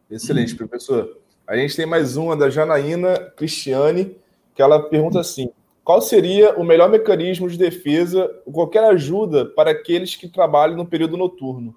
[0.10, 1.18] Excelente, professor.
[1.45, 4.16] A gente tem mais uma da Janaína Cristiane,
[4.54, 5.50] que ela pergunta assim:
[5.88, 11.16] qual seria o melhor mecanismo de defesa, qualquer ajuda para aqueles que trabalham no período
[11.16, 11.74] noturno?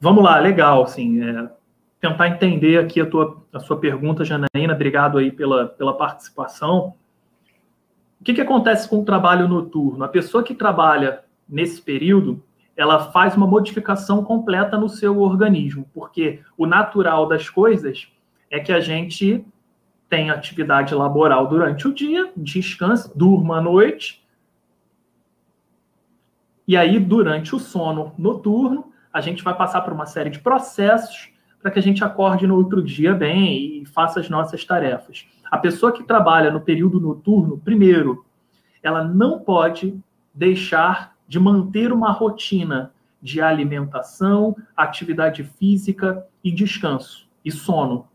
[0.00, 1.50] Vamos lá, legal, assim, é,
[2.00, 6.94] tentar entender aqui a, tua, a sua pergunta, Janaína, obrigado aí pela, pela participação.
[8.20, 10.04] O que, que acontece com o trabalho noturno?
[10.04, 12.40] A pessoa que trabalha nesse período,
[12.76, 18.06] ela faz uma modificação completa no seu organismo, porque o natural das coisas
[18.52, 19.44] é que a gente
[20.14, 24.24] tem atividade laboral durante o dia, descanse, durma à noite,
[26.68, 31.32] e aí durante o sono noturno, a gente vai passar por uma série de processos
[31.60, 35.26] para que a gente acorde no outro dia bem e faça as nossas tarefas.
[35.50, 38.24] A pessoa que trabalha no período noturno, primeiro,
[38.84, 39.98] ela não pode
[40.32, 48.06] deixar de manter uma rotina de alimentação, atividade física e descanso e sono.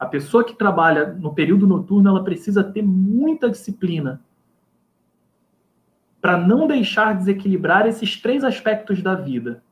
[0.00, 4.22] A pessoa que trabalha no período noturno, ela precisa ter muita disciplina
[6.22, 9.62] para não deixar desequilibrar esses três aspectos da vida: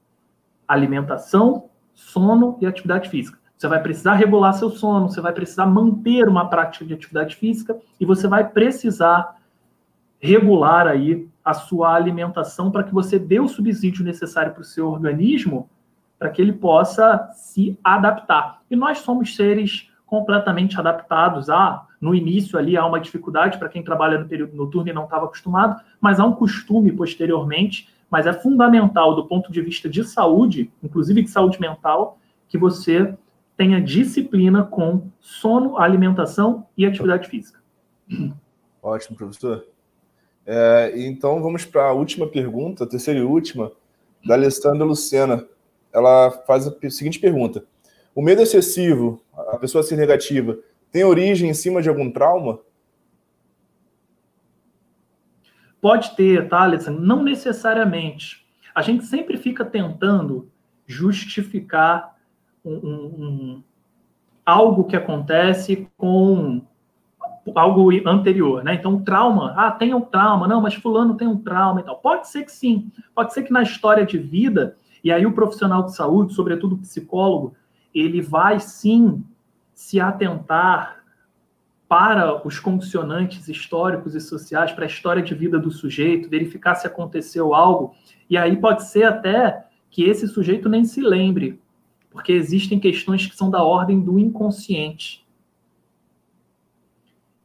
[0.68, 3.38] alimentação, sono e atividade física.
[3.56, 7.78] Você vai precisar regular seu sono, você vai precisar manter uma prática de atividade física
[7.98, 9.36] e você vai precisar
[10.20, 14.88] regular aí a sua alimentação para que você dê o subsídio necessário para o seu
[14.88, 15.70] organismo
[16.18, 18.60] para que ele possa se adaptar.
[18.70, 23.82] E nós somos seres completamente adaptados a no início ali há uma dificuldade para quem
[23.82, 28.32] trabalha no período noturno e não estava acostumado, mas há um costume posteriormente, mas é
[28.32, 33.14] fundamental do ponto de vista de saúde, inclusive de saúde mental, que você
[33.56, 37.60] tenha disciplina com sono, alimentação e atividade física.
[38.82, 39.66] Ótimo, professor.
[40.46, 43.70] É, então vamos para a última pergunta, terceira e última,
[44.24, 45.44] da Alessandra Lucena.
[45.92, 47.64] Ela faz a seguinte pergunta:
[48.18, 50.58] O medo excessivo, a pessoa ser negativa,
[50.90, 52.58] tem origem em cima de algum trauma?
[55.80, 57.00] Pode ter, tá, Alessandra?
[57.00, 58.44] Não necessariamente.
[58.74, 60.50] A gente sempre fica tentando
[60.84, 62.16] justificar
[62.64, 63.62] um, um, um,
[64.44, 66.60] algo que acontece com
[67.54, 68.74] algo anterior, né?
[68.74, 72.00] Então, trauma, ah, tem um trauma, não, mas fulano tem um trauma e tal.
[72.00, 75.84] Pode ser que sim, pode ser que na história de vida, e aí o profissional
[75.84, 77.54] de saúde, sobretudo o psicólogo,
[77.94, 79.24] ele vai sim
[79.74, 80.98] se atentar
[81.88, 86.86] para os condicionantes históricos e sociais, para a história de vida do sujeito, verificar se
[86.86, 87.94] aconteceu algo,
[88.28, 91.58] e aí pode ser até que esse sujeito nem se lembre,
[92.10, 95.26] porque existem questões que são da ordem do inconsciente.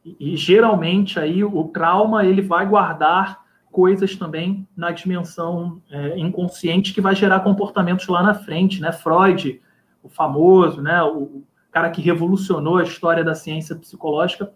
[0.04, 3.42] E, e geralmente aí o trauma ele vai guardar
[3.72, 8.92] coisas também na dimensão é, inconsciente que vai gerar comportamentos lá na frente, né?
[8.92, 9.60] Freud,
[10.04, 11.02] o famoso, né?
[11.02, 11.42] O
[11.72, 14.52] cara que revolucionou a história da ciência psicológica,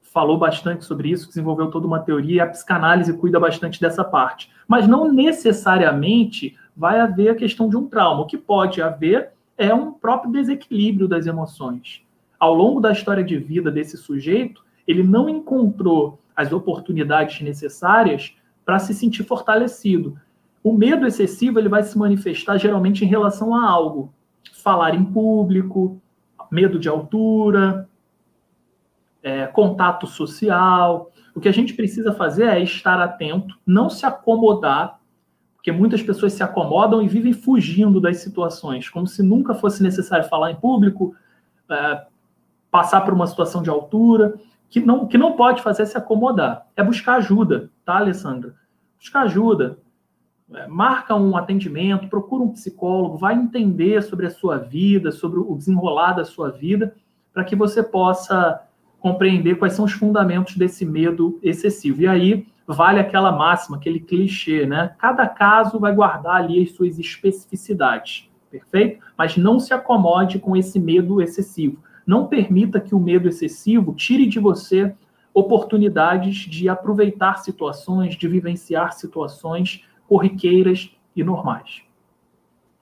[0.00, 4.50] falou bastante sobre isso, desenvolveu toda uma teoria, e a psicanálise cuida bastante dessa parte.
[4.66, 8.22] Mas não necessariamente vai haver a questão de um trauma.
[8.22, 12.02] O que pode haver é um próprio desequilíbrio das emoções.
[12.40, 18.34] Ao longo da história de vida desse sujeito, ele não encontrou as oportunidades necessárias
[18.64, 20.18] para se sentir fortalecido.
[20.62, 24.12] O medo excessivo ele vai se manifestar geralmente em relação a algo.
[24.52, 26.00] Falar em público,
[26.50, 27.88] medo de altura,
[29.22, 31.10] é, contato social.
[31.34, 35.00] O que a gente precisa fazer é estar atento, não se acomodar,
[35.54, 40.28] porque muitas pessoas se acomodam e vivem fugindo das situações, como se nunca fosse necessário
[40.28, 41.14] falar em público,
[41.68, 42.06] é,
[42.70, 44.34] passar por uma situação de altura
[44.68, 46.66] que não, que não pode fazer é se acomodar.
[46.76, 48.54] É buscar ajuda, tá, Alessandra?
[48.98, 49.78] Buscar ajuda.
[50.54, 55.54] É, marca um atendimento, procura um psicólogo, vai entender sobre a sua vida, sobre o
[55.56, 56.94] desenrolar da sua vida,
[57.32, 58.62] para que você possa
[59.00, 62.02] compreender quais são os fundamentos desse medo excessivo.
[62.02, 64.94] E aí vale aquela máxima, aquele clichê, né?
[64.98, 69.04] Cada caso vai guardar ali as suas especificidades, perfeito?
[69.18, 71.78] Mas não se acomode com esse medo excessivo.
[72.06, 74.94] Não permita que o medo excessivo tire de você
[75.34, 81.82] oportunidades de aproveitar situações, de vivenciar situações corriqueiras e normais.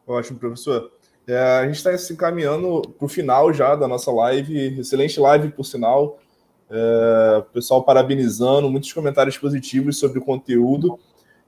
[0.07, 0.93] Ótimo, professor.
[1.27, 4.79] É, a gente está se encaminhando para o final já da nossa live.
[4.81, 6.19] Excelente live, por sinal.
[6.71, 10.99] É, o pessoal parabenizando, muitos comentários positivos sobre o conteúdo.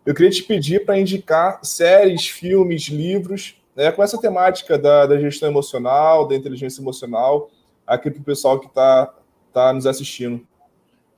[0.04, 5.18] Eu queria te pedir para indicar séries, filmes, livros, né, com essa temática da, da
[5.18, 7.50] gestão emocional, da inteligência emocional,
[7.86, 9.12] aqui para o pessoal que está
[9.52, 10.46] tá nos assistindo.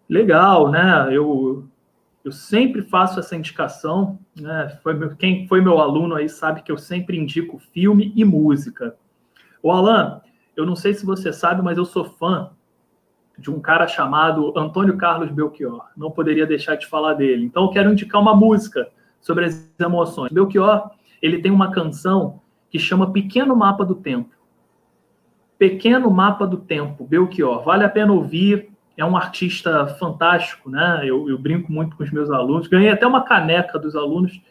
[0.09, 1.09] Legal, né?
[1.13, 1.65] Eu,
[2.25, 4.79] eu sempre faço essa indicação, né?
[4.83, 8.97] Foi meu, quem foi meu aluno aí sabe que eu sempre indico filme e música.
[9.63, 10.21] O Alan,
[10.57, 12.51] eu não sei se você sabe, mas eu sou fã
[13.39, 15.87] de um cara chamado Antônio Carlos Belchior.
[15.97, 17.45] Não poderia deixar de falar dele.
[17.45, 18.91] Então eu quero indicar uma música
[19.21, 20.33] sobre as emoções.
[20.33, 20.91] Belchior,
[21.23, 24.35] ele tem uma canção que chama Pequeno Mapa do Tempo.
[25.57, 27.65] Pequeno Mapa do Tempo, Belchior.
[27.65, 28.71] Vale a pena ouvir.
[28.99, 31.03] É um artista fantástico, né?
[31.05, 32.67] Eu, eu, brinco muito com os meus alunos.
[32.67, 34.43] Ganhei até uma caneca dos alunos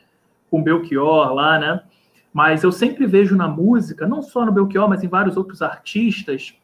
[0.49, 1.83] com Belchior lá, né?
[2.31, 6.55] Mas eu sempre vejo na música, não só no Belchior, mas em vários outros artistas,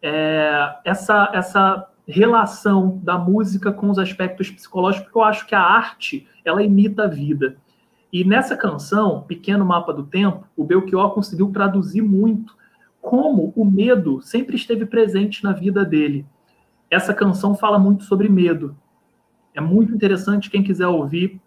[0.00, 5.60] é, essa, essa relação da música com os aspectos psicológicos, porque eu acho que a
[5.60, 7.56] arte, ela imita a vida.
[8.12, 12.56] E nessa canção, Pequeno Mapa do Tempo, o Belchior conseguiu traduzir muito
[13.00, 16.24] como o medo sempre esteve presente na vida dele
[16.90, 18.76] essa canção fala muito sobre medo.
[19.54, 21.40] É muito interessante, quem quiser ouvir,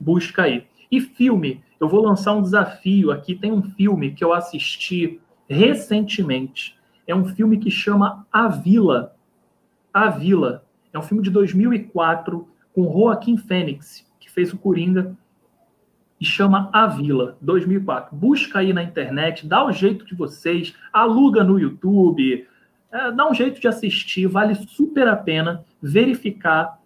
[0.00, 0.66] busca aí.
[0.90, 3.34] E filme, eu vou lançar um desafio aqui.
[3.34, 6.78] Tem um filme que eu assisti recentemente.
[7.06, 9.14] É um filme que chama A Vila.
[9.92, 10.64] A Vila.
[10.92, 15.16] É um filme de 2004 com Joaquim Fênix, que fez o Coringa,
[16.20, 18.16] e chama A Vila, 2004.
[18.16, 22.46] Busca aí na internet, dá o jeito de vocês, aluga no YouTube,
[22.94, 26.78] é, dá um jeito de assistir, vale super a pena verificar.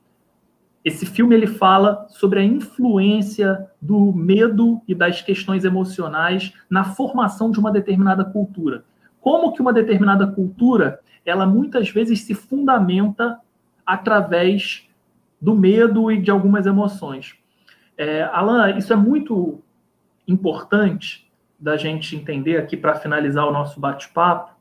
[0.83, 7.51] Esse filme ele fala sobre a influência do medo e das questões emocionais na formação
[7.51, 8.85] de uma determinada cultura.
[9.21, 13.39] Como que uma determinada cultura, ela muitas vezes se fundamenta
[13.85, 14.89] através
[15.39, 17.37] do medo e de algumas emoções.
[17.99, 19.61] É, Alan, isso é muito
[20.27, 21.31] importante
[21.61, 24.58] da gente entender aqui para finalizar o nosso bate-papo,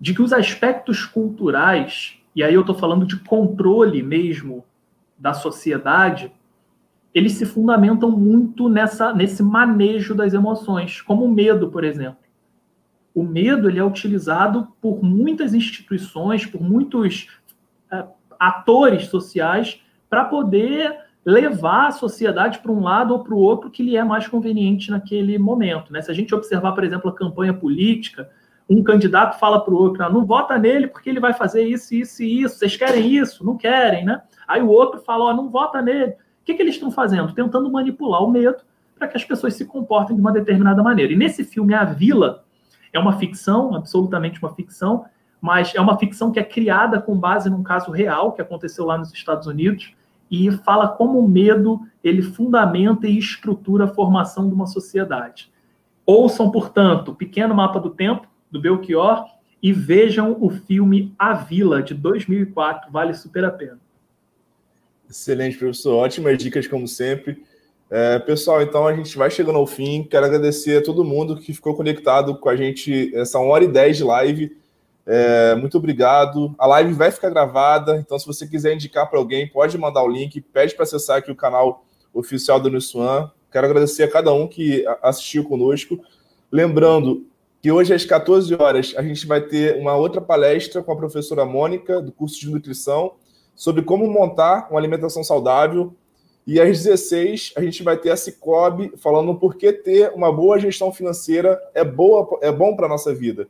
[0.00, 4.64] de que os aspectos culturais, e aí eu estou falando de controle mesmo
[5.18, 6.32] da sociedade,
[7.12, 12.18] eles se fundamentam muito nessa, nesse manejo das emoções, como o medo, por exemplo.
[13.14, 17.28] O medo ele é utilizado por muitas instituições, por muitos
[17.92, 18.04] é,
[18.38, 23.82] atores sociais, para poder levar a sociedade para um lado ou para o outro que
[23.82, 25.92] lhe é mais conveniente naquele momento.
[25.92, 26.00] Né?
[26.00, 28.30] Se a gente observar, por exemplo, a campanha política,
[28.70, 32.22] um candidato fala para o outro, não vota nele porque ele vai fazer isso, isso
[32.22, 33.44] e isso, vocês querem isso?
[33.44, 34.22] Não querem, né?
[34.46, 36.12] Aí o outro fala, não vota nele.
[36.12, 37.32] O que, que eles estão fazendo?
[37.32, 38.58] Tentando manipular o medo
[38.96, 41.12] para que as pessoas se comportem de uma determinada maneira.
[41.12, 42.44] E nesse filme, A Vila,
[42.92, 45.04] é uma ficção, absolutamente uma ficção,
[45.40, 48.98] mas é uma ficção que é criada com base num caso real que aconteceu lá
[48.98, 49.94] nos Estados Unidos
[50.30, 55.50] e fala como o medo ele fundamenta e estrutura a formação de uma sociedade.
[56.06, 59.24] Ouçam, portanto, Pequeno Mapa do Tempo, do Belchior
[59.62, 63.78] e vejam o filme A Vila, de 2004, vale super a pena.
[65.08, 65.96] Excelente, professor.
[65.96, 67.42] Ótimas dicas, como sempre.
[67.90, 70.04] É, pessoal, então a gente vai chegando ao fim.
[70.04, 73.96] Quero agradecer a todo mundo que ficou conectado com a gente essa hora e dez
[73.96, 74.56] de live.
[75.04, 76.54] É, muito obrigado.
[76.56, 80.08] A live vai ficar gravada, então se você quiser indicar para alguém, pode mandar o
[80.08, 81.84] link, pede para acessar aqui o canal
[82.14, 83.28] oficial do Uniswan.
[83.50, 85.98] Quero agradecer a cada um que assistiu conosco.
[86.52, 87.26] Lembrando,
[87.60, 91.44] que hoje às 14 horas a gente vai ter uma outra palestra com a professora
[91.44, 93.16] Mônica, do curso de nutrição,
[93.54, 95.94] sobre como montar uma alimentação saudável.
[96.46, 100.58] E às 16 a gente vai ter a Cicobi falando por que ter uma boa
[100.58, 103.46] gestão financeira é boa, é bom para a nossa vida.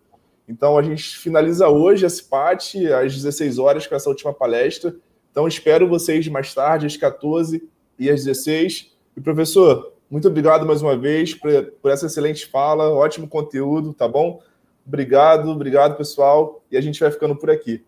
[0.48, 4.96] Então a gente finaliza hoje esse PAT às 16 horas com essa última palestra.
[5.30, 7.62] Então espero vocês mais tarde, às 14
[7.96, 8.92] e às 16.
[9.16, 11.50] E professor, muito obrigado mais uma vez por,
[11.80, 14.40] por essa excelente fala, ótimo conteúdo, tá bom?
[14.86, 16.62] Obrigado, obrigado, pessoal.
[16.70, 17.84] E a gente vai ficando por aqui.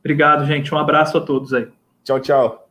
[0.00, 0.74] Obrigado, gente.
[0.74, 1.68] Um abraço a todos aí.
[2.04, 2.66] Tchau, tchau.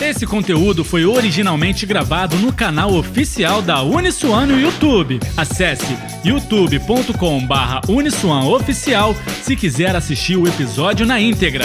[0.00, 5.18] Esse conteúdo foi originalmente gravado no canal oficial da Uniswan no YouTube.
[5.36, 11.64] Acesse youtube.com/uniswanoficial se quiser assistir o episódio na íntegra.